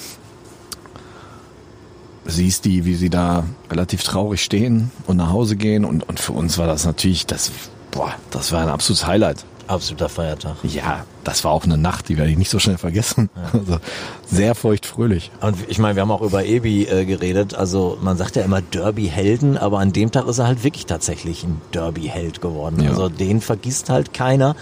[2.24, 5.84] siehst die, wie sie da relativ traurig stehen und nach Hause gehen.
[5.84, 7.52] Und, und für uns war das natürlich, das,
[7.90, 9.44] boah, das war ein absolutes Highlight.
[9.68, 10.56] Absoluter Feiertag.
[10.62, 13.28] Ja, das war auch eine Nacht, die werde ich nicht so schnell vergessen.
[13.52, 13.78] Also
[14.26, 15.30] sehr feuchtfröhlich.
[15.40, 17.54] Und ich meine, wir haben auch über Ebi äh, geredet.
[17.54, 21.42] Also man sagt ja immer Derby-Helden, aber an dem Tag ist er halt wirklich tatsächlich
[21.44, 22.80] ein Derby-Held geworden.
[22.82, 22.90] Ja.
[22.90, 24.54] Also den vergisst halt keiner.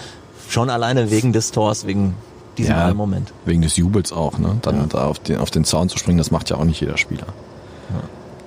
[0.49, 2.15] Schon alleine wegen des Tors, wegen
[2.59, 2.87] diesem Ja.
[2.87, 3.33] einen Moment.
[3.47, 4.57] Wegen des Jubels auch, ne?
[4.63, 6.97] Dann da auf den, auf den Zaun zu springen, das macht ja auch nicht jeder
[6.99, 7.27] Spieler.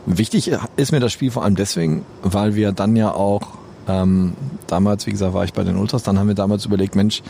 [0.05, 3.41] Wichtig ist mir das Spiel vor allem deswegen, weil wir dann ja auch,
[3.87, 4.33] ähm,
[4.67, 7.23] damals, wie gesagt, war ich bei den Ultras, dann haben wir damals überlegt, Mensch,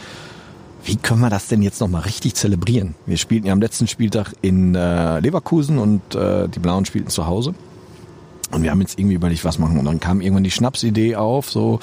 [0.83, 2.95] wie können wir das denn jetzt nochmal richtig zelebrieren?
[3.05, 7.27] Wir spielten ja am letzten Spieltag in äh, Leverkusen und äh, die Blauen spielten zu
[7.27, 7.53] Hause.
[8.51, 9.77] Und wir haben jetzt irgendwie überlegt, was machen.
[9.77, 11.79] Und dann kam irgendwann die Schnapsidee auf, so,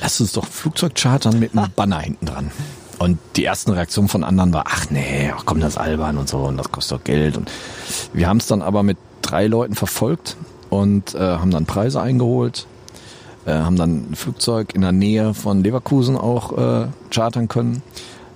[0.00, 2.50] lass uns doch Flugzeug chartern mit einem Banner hinten dran.
[3.00, 6.28] Und die ersten Reaktionen von anderen war, ach nee, ach komm, das ist albern und
[6.28, 7.36] so und das kostet doch Geld.
[7.36, 7.50] Und
[8.12, 10.36] wir haben es dann aber mit drei Leuten verfolgt
[10.68, 12.66] und äh, haben dann Preise eingeholt,
[13.46, 17.82] äh, haben dann ein Flugzeug in der Nähe von Leverkusen auch äh, chartern können.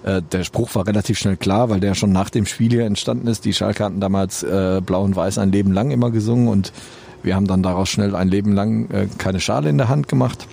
[0.05, 3.27] Äh, der Spruch war relativ schnell klar, weil der schon nach dem Spiel hier entstanden
[3.27, 3.45] ist.
[3.45, 6.73] Die Schalke hatten damals äh, Blau und Weiß ein Leben lang immer gesungen und
[7.23, 10.47] wir haben dann daraus schnell ein Leben lang äh, keine Schale in der Hand gemacht.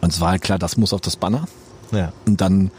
[0.00, 1.46] Und es war halt klar, das muss auf das Banner.
[1.92, 2.12] Ja.
[2.26, 2.70] Und dann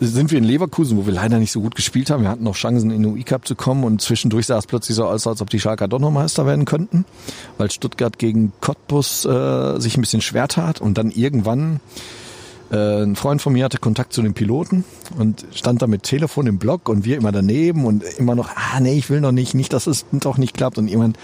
[0.00, 2.22] sind wir in Leverkusen, wo wir leider nicht so gut gespielt haben.
[2.22, 5.04] Wir hatten noch Chancen, in den UI-Cup zu kommen und zwischendurch sah es plötzlich so
[5.04, 7.04] aus, als ob die Schalker doch noch Meister werden könnten,
[7.58, 11.80] weil Stuttgart gegen Cottbus äh, sich ein bisschen schwer tat und dann irgendwann
[12.70, 14.84] äh, ein Freund von mir hatte Kontakt zu den Piloten
[15.18, 18.80] und stand da mit Telefon im Block und wir immer daneben und immer noch, ah
[18.80, 21.16] nee, ich will noch nicht, nicht, dass es doch nicht klappt und jemand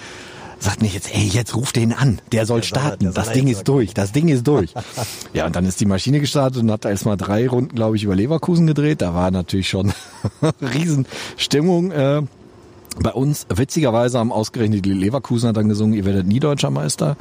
[0.63, 3.25] sagt nicht jetzt, ey, jetzt ruf den an, der soll Der soll- starten, der soll
[3.25, 4.73] das Ding jetzt ist durch, das Ding ist durch.
[5.35, 8.05] ja, und dann ist die Maschine gestartet und hat erst mal drei Runden, glaube ich,
[8.05, 9.03] über Leverkusen gedreht.
[9.03, 9.93] Da war natürlich schon
[10.63, 11.91] Riesenstimmung.
[11.91, 12.23] Äh,
[13.01, 17.17] bei uns, witzigerweise haben ausgerechnet die Leverkusener dann gesungen, ihr werdet nie deutscher Meister.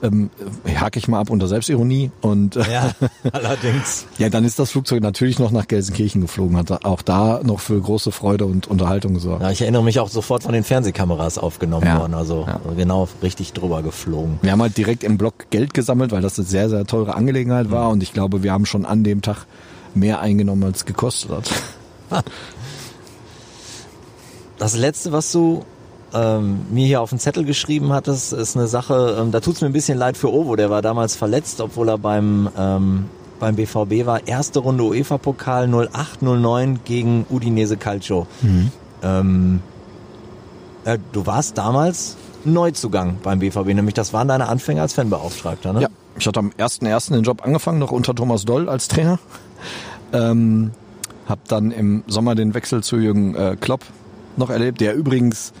[0.00, 0.30] Ähm,
[0.76, 2.92] hake ich mal ab unter Selbstironie und äh, Ja,
[3.32, 4.06] allerdings.
[4.18, 7.80] ja, dann ist das Flugzeug natürlich noch nach Gelsenkirchen geflogen, hat auch da noch für
[7.80, 9.42] große Freude und Unterhaltung gesorgt.
[9.42, 11.98] Ja, ich erinnere mich auch sofort von den Fernsehkameras aufgenommen Ja.
[11.98, 12.14] worden.
[12.14, 12.60] Also Ja.
[12.76, 14.38] genau richtig drüber geflogen.
[14.42, 17.72] Wir haben halt direkt im Block Geld gesammelt, weil das eine sehr, sehr teure Angelegenheit
[17.72, 19.46] war und ich glaube, wir haben schon an dem Tag
[19.94, 21.30] mehr eingenommen, als es gekostet
[22.10, 22.24] hat.
[24.58, 25.64] Das letzte, was du
[26.14, 29.66] ähm, mir hier auf den Zettel geschrieben hattest, ist eine Sache, ähm, da tut's mir
[29.66, 33.06] ein bisschen leid für Ovo, der war damals verletzt, obwohl er beim, ähm,
[33.38, 34.26] beim BVB war.
[34.26, 38.26] Erste Runde UEFA-Pokal 08-09 gegen Udinese Calcio.
[39.02, 39.60] Ähm,
[40.84, 45.82] äh, du warst damals Neuzugang beim BVB, nämlich das waren deine Anfänge als Fanbeauftragter, ne?
[45.82, 45.88] Ja,
[46.18, 47.12] ich hatte am 1.1.
[47.12, 49.18] den Job angefangen, noch unter Thomas Doll als Trainer.
[50.12, 50.70] Ähm,
[51.28, 53.84] hab dann im Sommer den Wechsel zu Jürgen äh, Klopp
[54.36, 55.52] noch erlebt, der übrigens,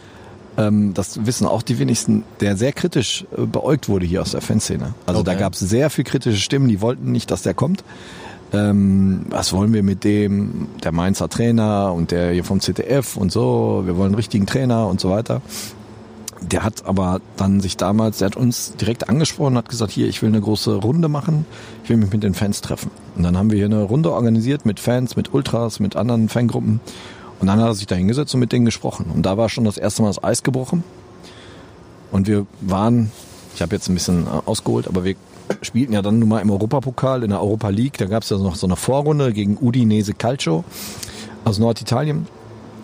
[0.58, 4.40] ähm, das wissen auch die wenigsten, der sehr kritisch äh, beäugt wurde hier aus der
[4.42, 4.92] Fanszene.
[5.06, 5.40] Also da Okay.
[5.40, 7.84] gab es sehr viel kritische Stimmen, die wollten nicht, dass der kommt.
[8.52, 13.30] Ähm, was wollen wir mit dem, der Mainzer Trainer und der hier vom ZDF und
[13.30, 15.42] so, wir wollen einen richtigen Trainer und so weiter.
[16.40, 20.22] Der hat aber dann sich damals, der hat uns direkt angesprochen, hat gesagt, hier, ich
[20.22, 21.44] will eine große Runde machen,
[21.84, 22.90] ich will mich mit den Fans treffen.
[23.16, 26.80] Und dann haben wir hier eine Runde organisiert mit Fans, mit Ultras, mit anderen Fangruppen.
[27.40, 29.06] Und dann hat er sich da hingesetzt und mit denen gesprochen.
[29.14, 30.82] Und da war schon das erste Mal das Eis gebrochen.
[32.10, 33.10] Und wir waren,
[33.54, 35.14] ich habe jetzt ein bisschen äh, ausgeholt, aber wir
[35.62, 37.98] spielten ja dann nun mal im Europapokal, in der Europa League.
[37.98, 40.64] Da gab es ja noch so eine Vorrunde gegen Udinese Calcio
[41.44, 42.26] aus Norditalien.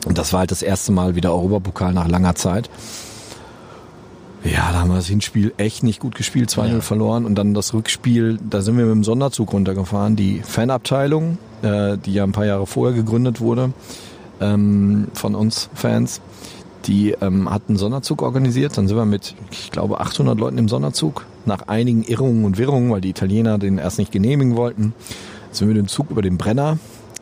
[0.06, 2.68] Und das war halt das erste Mal wieder Europapokal nach langer Zeit.
[4.44, 6.80] Ja, da haben wir das Hinspiel echt nicht gut gespielt, 2-0 Ja.
[6.82, 10.16] verloren und dann das Rückspiel, da sind wir mit dem Sonderzug runtergefahren.
[10.16, 13.72] Die Fanabteilung, äh, die ja ein paar Jahre vorher gegründet wurde,
[14.40, 16.20] ähm, von uns Fans,
[16.86, 18.76] die ähm, hat einen Sonderzug organisiert.
[18.76, 21.26] Dann sind wir mit, ich glaube, 800 Leuten im Sonderzug.
[21.46, 24.94] Nach einigen Irrungen und Wirrungen, weil die Italiener den erst nicht genehmigen wollten,
[25.50, 26.78] sind wir dem Zug über den Brenner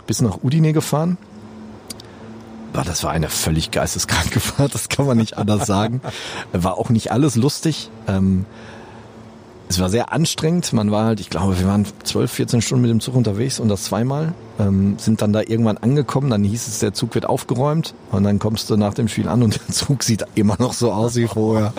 [0.07, 1.19] bis nach Udine gefahren.
[2.73, 6.01] das war eine völlig geisteskranke Fahrt, das kann man nicht anders sagen.
[6.53, 7.91] War auch nicht alles lustig.
[8.07, 8.47] Ähm,
[9.73, 10.73] es war sehr anstrengend.
[10.73, 13.69] Man war halt, ich glaube, wir waren 12, 14 Stunden mit dem Zug unterwegs und
[13.69, 14.35] das zweimal.
[14.59, 18.39] Ähm, sind dann da irgendwann angekommen, dann hieß es, der Zug wird aufgeräumt und dann
[18.39, 21.27] kommst du nach dem Spiel an und der Zug sieht immer noch so aus wie
[21.27, 21.73] vorher.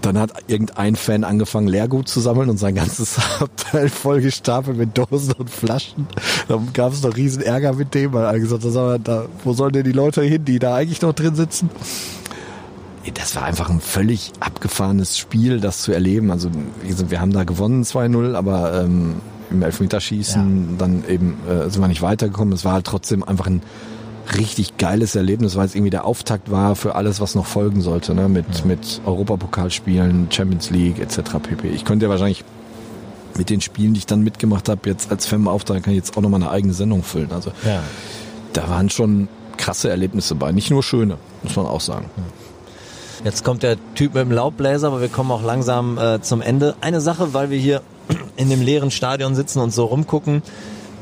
[0.00, 4.96] Dann hat irgendein Fan angefangen, Leergut zu sammeln und sein ganzes Abteil voll gestapelt mit
[4.96, 6.06] Dosen und Flaschen.
[6.48, 9.74] Dann gab es noch riesen Ärger mit dem, weil alle gesagt haben, da, wo sollen
[9.74, 11.68] denn die Leute hin, die da eigentlich noch drin sitzen?
[13.14, 16.30] Das war einfach ein völlig abgefahrenes Spiel, das zu erleben.
[16.30, 16.50] Also
[16.82, 19.16] wir haben da gewonnen 2-0, aber ähm,
[19.50, 20.76] im Elfmeterschießen ja.
[20.78, 22.52] dann eben äh, sind wir nicht weitergekommen.
[22.52, 23.62] Es war halt trotzdem einfach ein
[24.36, 28.14] richtig geiles Erlebnis, weil es irgendwie der Auftakt war für alles, was noch folgen sollte,
[28.14, 28.28] ne?
[28.28, 28.64] mit, ja.
[28.66, 31.38] mit Europapokalspielen, Champions League etc.
[31.42, 31.68] pp.
[31.68, 32.44] Ich könnte ja wahrscheinlich
[33.36, 36.22] mit den Spielen, die ich dann mitgemacht habe, jetzt als Fan-Auftrag, kann ich jetzt auch
[36.22, 37.32] nochmal eine eigene Sendung füllen.
[37.32, 37.82] Also ja.
[38.52, 42.06] da waren schon krasse Erlebnisse bei, nicht nur schöne, muss man auch sagen.
[42.16, 42.22] Ja.
[43.24, 46.74] Jetzt kommt der Typ mit dem Laubbläser, aber wir kommen auch langsam äh, zum Ende.
[46.80, 47.82] Eine Sache, weil wir hier
[48.36, 50.42] in dem leeren Stadion sitzen und so rumgucken,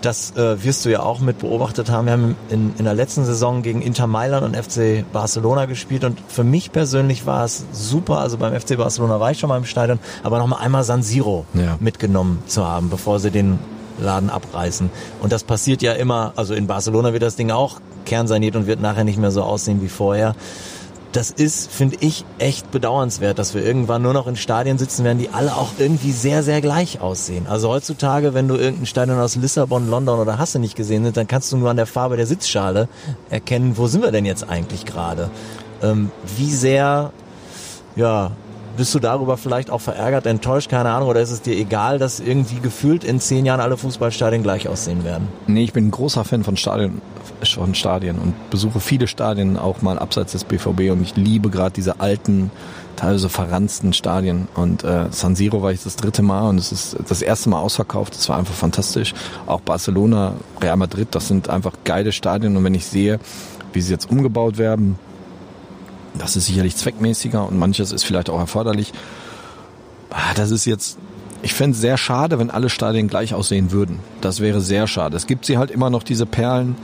[0.00, 2.06] das äh, wirst du ja auch mit beobachtet haben.
[2.06, 6.18] Wir haben in, in der letzten Saison gegen Inter Mailand und FC Barcelona gespielt und
[6.28, 8.18] für mich persönlich war es super.
[8.18, 11.02] Also beim FC Barcelona war ich schon mal im Stadion, aber noch mal einmal San
[11.02, 11.76] Siro ja.
[11.80, 13.58] mitgenommen zu haben, bevor sie den
[14.00, 14.90] Laden abreißen.
[15.20, 18.80] Und das passiert ja immer, also in Barcelona wird das Ding auch kernsaniert und wird
[18.80, 20.34] nachher nicht mehr so aussehen wie vorher
[21.12, 25.18] das ist, finde ich, echt bedauernswert, dass wir irgendwann nur noch in Stadien sitzen werden,
[25.18, 27.46] die alle auch irgendwie sehr, sehr gleich aussehen.
[27.46, 31.26] Also heutzutage, wenn du irgendein Stadion aus Lissabon, London oder Hasse nicht gesehen hast, dann
[31.26, 32.88] kannst du nur an der Farbe der Sitzschale
[33.30, 35.30] erkennen, wo sind wir denn jetzt eigentlich gerade?
[35.82, 37.12] Ähm, wie sehr,
[37.96, 38.32] ja,
[38.78, 42.20] bist du darüber vielleicht auch verärgert, enttäuscht, keine Ahnung, oder ist es dir egal, dass
[42.20, 45.26] irgendwie gefühlt in zehn Jahren alle Fußballstadien gleich aussehen werden?
[45.48, 47.02] Nee, ich bin ein großer Fan von Stadien,
[47.42, 51.72] von Stadien und besuche viele Stadien auch mal abseits des BVB und ich liebe gerade
[51.72, 52.52] diese alten,
[52.94, 56.96] teilweise verranzten Stadien und äh, San Siro war ich das dritte Mal und es ist
[57.08, 59.12] das erste Mal ausverkauft, das war einfach fantastisch.
[59.46, 63.18] Auch Barcelona, Real Madrid, das sind einfach geile Stadien und wenn ich sehe,
[63.72, 65.00] wie sie jetzt umgebaut werden,
[66.18, 68.92] das ist sicherlich zweckmäßiger und manches ist vielleicht auch erforderlich.
[70.10, 70.98] Ah, das ist jetzt,
[71.42, 74.00] ich fände es sehr schade, wenn alle Stadien gleich aussehen würden.
[74.20, 75.16] Das wäre sehr schade.
[75.16, 76.76] Es gibt sie halt immer noch, diese Perlen.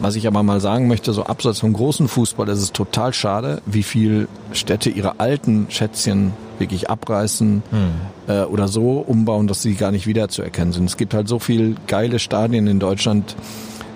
[0.00, 3.62] Was ich aber mal sagen möchte, so abseits vom großen Fußball ist es total schade,
[3.64, 7.90] wie viel Städte ihre alten Schätzchen wirklich abreißen hm.
[8.26, 10.86] äh, oder so umbauen, dass sie gar nicht wiederzuerkennen sind.
[10.86, 13.36] Es gibt halt so viel geile Stadien in Deutschland,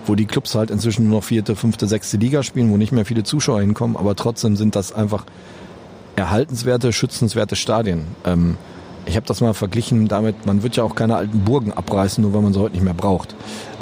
[0.08, 3.04] wo die Clubs halt inzwischen nur noch vierte, fünfte, sechste Liga spielen, wo nicht mehr
[3.04, 5.24] viele Zuschauer hinkommen, aber trotzdem sind das einfach
[6.16, 8.06] erhaltenswerte, schützenswerte Stadien.
[8.24, 8.56] Ähm,
[9.06, 12.34] ich habe das mal verglichen damit, man wird ja auch keine alten Burgen abreißen, nur
[12.34, 13.34] weil man sie heute nicht mehr braucht.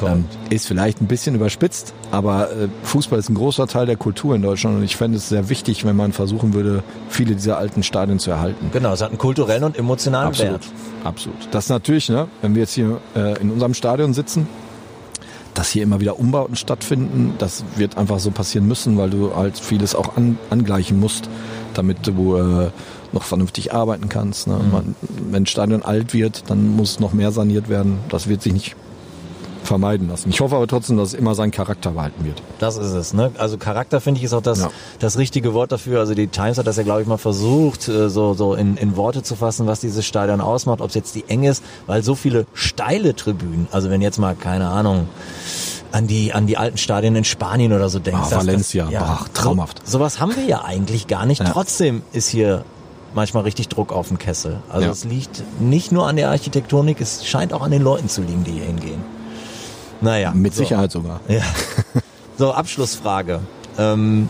[0.04, 4.36] Ähm, ist vielleicht ein bisschen überspitzt, aber äh, Fußball ist ein großer Teil der Kultur
[4.36, 7.82] in Deutschland und ich fände es sehr wichtig, wenn man versuchen würde, viele dieser alten
[7.82, 8.70] Stadien zu erhalten.
[8.72, 10.52] Genau, es hat einen kulturellen und emotionalen Absolut.
[10.52, 10.66] Wert.
[11.02, 11.48] Absolut.
[11.50, 14.46] Das natürlich, ne, wenn wir jetzt hier äh, in unserem Stadion sitzen,
[15.56, 17.34] dass hier immer wieder Umbauten stattfinden.
[17.38, 21.28] Das wird einfach so passieren müssen, weil du halt vieles auch an, angleichen musst,
[21.74, 22.70] damit du äh,
[23.12, 24.46] noch vernünftig arbeiten kannst.
[24.46, 24.58] Ne?
[24.62, 24.70] Mhm.
[24.70, 24.94] Man,
[25.30, 27.98] wenn ein Stadion alt wird, dann muss noch mehr saniert werden.
[28.10, 28.76] Das wird sich nicht
[29.66, 30.30] vermeiden lassen.
[30.30, 32.42] Ich hoffe aber trotzdem, dass es immer seinen Charakter behalten wird.
[32.58, 33.12] Das ist es.
[33.12, 33.32] Ne?
[33.38, 34.70] Also Charakter finde ich ist auch das, ja.
[34.98, 36.00] das richtige Wort dafür.
[36.00, 38.96] Also die Times hat das ja, glaube ich, mal versucht, äh, so, so in, in
[38.96, 42.14] Worte zu fassen, was dieses Stadion ausmacht, ob es jetzt die Enge ist, weil so
[42.14, 45.08] viele steile Tribünen, also wenn jetzt mal, keine Ahnung,
[45.92, 48.28] an die an die alten Stadien in Spanien oder so denkst.
[48.30, 49.80] Ah, Valencia, das, ja, Ach, traumhaft.
[49.84, 51.40] So, sowas haben wir ja eigentlich gar nicht.
[51.40, 51.50] Ja.
[51.50, 52.64] Trotzdem ist hier
[53.14, 54.58] manchmal richtig Druck auf dem Kessel.
[54.68, 54.92] Also ja.
[54.92, 58.44] es liegt nicht nur an der Architektonik, es scheint auch an den Leuten zu liegen,
[58.44, 59.15] die hier hingehen.
[60.00, 60.32] Naja.
[60.34, 60.62] Mit so.
[60.62, 61.20] Sicherheit sogar.
[61.28, 61.42] Ja.
[62.38, 63.40] So, Abschlussfrage.
[63.78, 64.28] Ähm,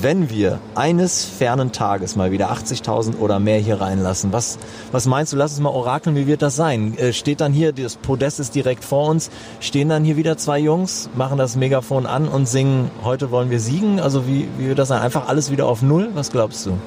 [0.00, 4.58] wenn wir eines fernen Tages mal wieder 80.000 oder mehr hier reinlassen, was,
[4.92, 6.96] was meinst du, lass uns mal orakeln, wie wird das sein?
[6.96, 10.58] Äh, steht dann hier, das Podest ist direkt vor uns, stehen dann hier wieder zwei
[10.58, 13.98] Jungs, machen das Megafon an und singen, heute wollen wir siegen?
[13.98, 15.02] Also wie, wie wird das sein?
[15.02, 16.10] Einfach alles wieder auf Null?
[16.14, 16.78] Was glaubst du?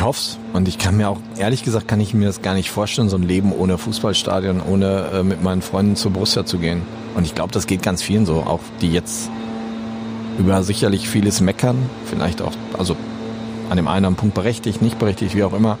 [0.00, 0.38] Ich hoff's.
[0.54, 3.18] Und ich kann mir auch, ehrlich gesagt, kann ich mir das gar nicht vorstellen, so
[3.18, 6.80] ein Leben ohne Fußballstadion, ohne äh, mit meinen Freunden zur Borussia zu gehen.
[7.14, 9.28] Und ich glaube, das geht ganz vielen so, auch die jetzt
[10.38, 11.76] über sicherlich vieles meckern,
[12.06, 12.96] vielleicht auch, also
[13.68, 15.76] an dem einen Punkt berechtigt, nicht berechtigt, wie auch immer.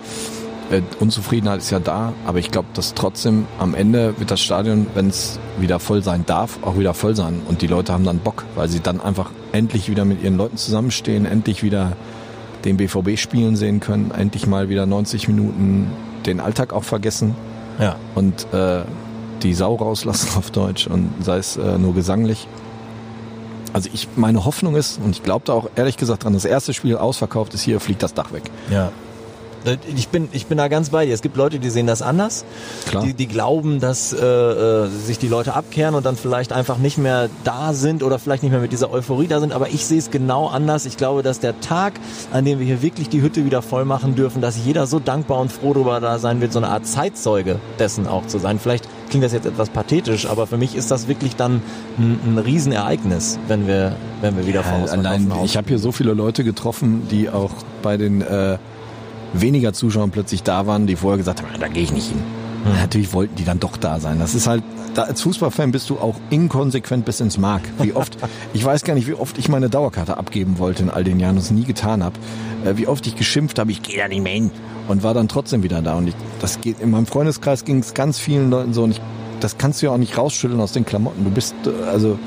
[0.70, 4.86] Äh, Unzufriedenheit ist ja da, aber ich glaube, dass trotzdem am Ende wird das Stadion,
[4.92, 7.40] wenn es wieder voll sein darf, auch wieder voll sein.
[7.48, 10.58] Und die Leute haben dann Bock, weil sie dann einfach endlich wieder mit ihren Leuten
[10.58, 11.96] zusammenstehen, endlich wieder
[12.64, 15.90] den BVB spielen sehen können, endlich mal wieder 90 Minuten
[16.26, 17.34] den Alltag auch vergessen.
[17.78, 17.96] Ja.
[18.14, 18.82] Und äh,
[19.42, 22.46] die Sau rauslassen auf Deutsch und sei es äh, nur gesanglich.
[23.72, 26.74] Also ich, meine Hoffnung ist, und ich glaube da auch ehrlich gesagt dran, das erste
[26.74, 28.42] Spiel ausverkauft ist, hier fliegt das Dach weg.
[28.70, 28.90] Ja.
[29.94, 31.14] Ich bin, ich bin da ganz bei dir.
[31.14, 32.44] Es gibt Leute, die sehen das anders.
[32.88, 33.04] Klar.
[33.04, 36.98] Die, die glauben, dass äh, äh, sich die Leute abkehren und dann vielleicht einfach nicht
[36.98, 39.52] mehr da sind oder vielleicht nicht mehr mit dieser Euphorie da sind.
[39.52, 40.86] Aber ich sehe es genau anders.
[40.86, 41.94] Ich glaube, dass der Tag,
[42.32, 45.40] an dem wir hier wirklich die Hütte wieder voll machen dürfen, dass jeder so dankbar
[45.40, 48.58] und froh darüber da sein wird, so eine Art Zeitzeuge dessen auch zu sein.
[48.58, 51.62] Vielleicht klingt das jetzt etwas pathetisch, aber für mich ist das wirklich dann
[51.98, 56.14] ein, ein Riesenereignis, wenn wir, wenn wir wieder ja, Allein, ich habe hier so viele
[56.14, 57.50] Leute getroffen, die auch
[57.82, 58.58] bei den äh,
[59.32, 62.18] weniger Zuschauer plötzlich da waren, die vorher gesagt haben, da gehe ich nicht hin.
[62.64, 62.72] Mhm.
[62.80, 64.18] Natürlich wollten die dann doch da sein.
[64.18, 64.62] Das ist halt,
[64.94, 67.62] da als Fußballfan bist du auch inkonsequent bis ins Mark.
[67.78, 68.16] Wie oft,
[68.52, 71.36] ich weiß gar nicht, wie oft ich meine Dauerkarte abgeben wollte in all den Jahren
[71.36, 72.16] und es nie getan habe.
[72.64, 74.50] Äh, wie oft ich geschimpft habe, ich gehe da nicht mehr hin
[74.88, 75.96] und war dann trotzdem wieder da.
[75.96, 79.00] Und ich, das geht, in meinem Freundeskreis ging es ganz vielen Leuten so und ich,
[79.40, 81.24] das kannst du ja auch nicht rausschütteln aus den Klamotten.
[81.24, 82.18] Du bist, äh, also,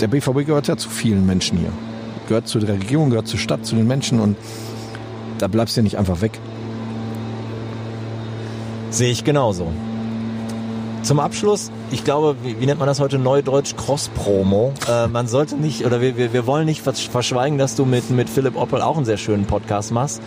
[0.00, 1.72] der BVB gehört ja zu vielen Menschen hier.
[2.28, 4.36] Gehört zu der Regierung, gehört zur Stadt, zu den Menschen und
[5.42, 6.38] da bleibst du ja nicht einfach weg.
[8.90, 9.66] Sehe ich genauso.
[11.02, 13.74] Zum Abschluss, ich glaube, wie, wie nennt man das heute Neudeutsch?
[13.76, 14.72] Cross-Promo.
[14.88, 18.30] Äh, man sollte nicht, oder wir, wir, wir wollen nicht verschweigen, dass du mit, mit
[18.30, 20.22] Philipp Oppel auch einen sehr schönen Podcast machst.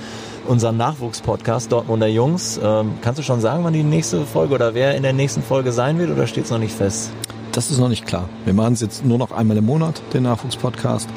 [0.48, 2.60] Unseren Nachwuchspodcast Dortmunder Jungs.
[2.62, 5.72] Ähm, kannst du schon sagen, wann die nächste Folge oder wer in der nächsten Folge
[5.72, 7.12] sein wird oder steht es noch nicht fest?
[7.54, 8.28] Das ist noch nicht klar.
[8.44, 11.08] Wir machen es jetzt nur noch einmal im Monat, den Nachwuchspodcast.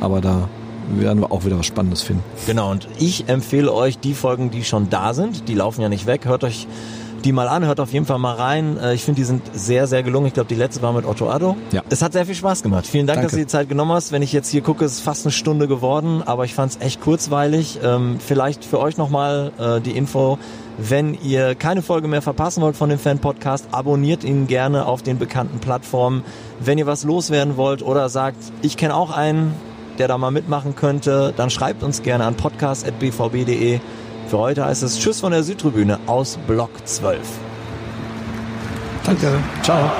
[0.00, 0.48] Aber da
[1.00, 2.22] werden wir auch wieder was Spannendes finden.
[2.46, 5.48] Genau, und ich empfehle euch die Folgen, die schon da sind.
[5.48, 6.24] Die laufen ja nicht weg.
[6.26, 6.66] Hört euch
[7.24, 8.76] die mal an, hört auf jeden Fall mal rein.
[8.78, 10.26] Äh, ich finde, die sind sehr, sehr gelungen.
[10.26, 11.56] Ich glaube, die letzte war mit Otto Addo.
[11.70, 11.82] Ja.
[11.88, 12.86] Es hat sehr viel Spaß gemacht.
[12.86, 13.26] Vielen Dank, Danke.
[13.28, 14.12] dass du die Zeit genommen hast.
[14.12, 16.80] Wenn ich jetzt hier gucke, ist es fast eine Stunde geworden, aber ich fand es
[16.80, 17.78] echt kurzweilig.
[17.82, 20.38] Ähm, vielleicht für euch nochmal äh, die Info.
[20.78, 25.18] Wenn ihr keine Folge mehr verpassen wollt von dem Fan-Podcast, abonniert ihn gerne auf den
[25.18, 26.24] bekannten Plattformen.
[26.60, 29.54] Wenn ihr was loswerden wollt oder sagt, ich kenne auch einen,
[30.02, 33.78] der da mal mitmachen könnte, dann schreibt uns gerne an podcast.bvb.de.
[34.26, 37.20] Für heute heißt es Tschüss von der Südtribüne aus Block 12.
[39.04, 39.38] Danke.
[39.62, 39.92] Ciao.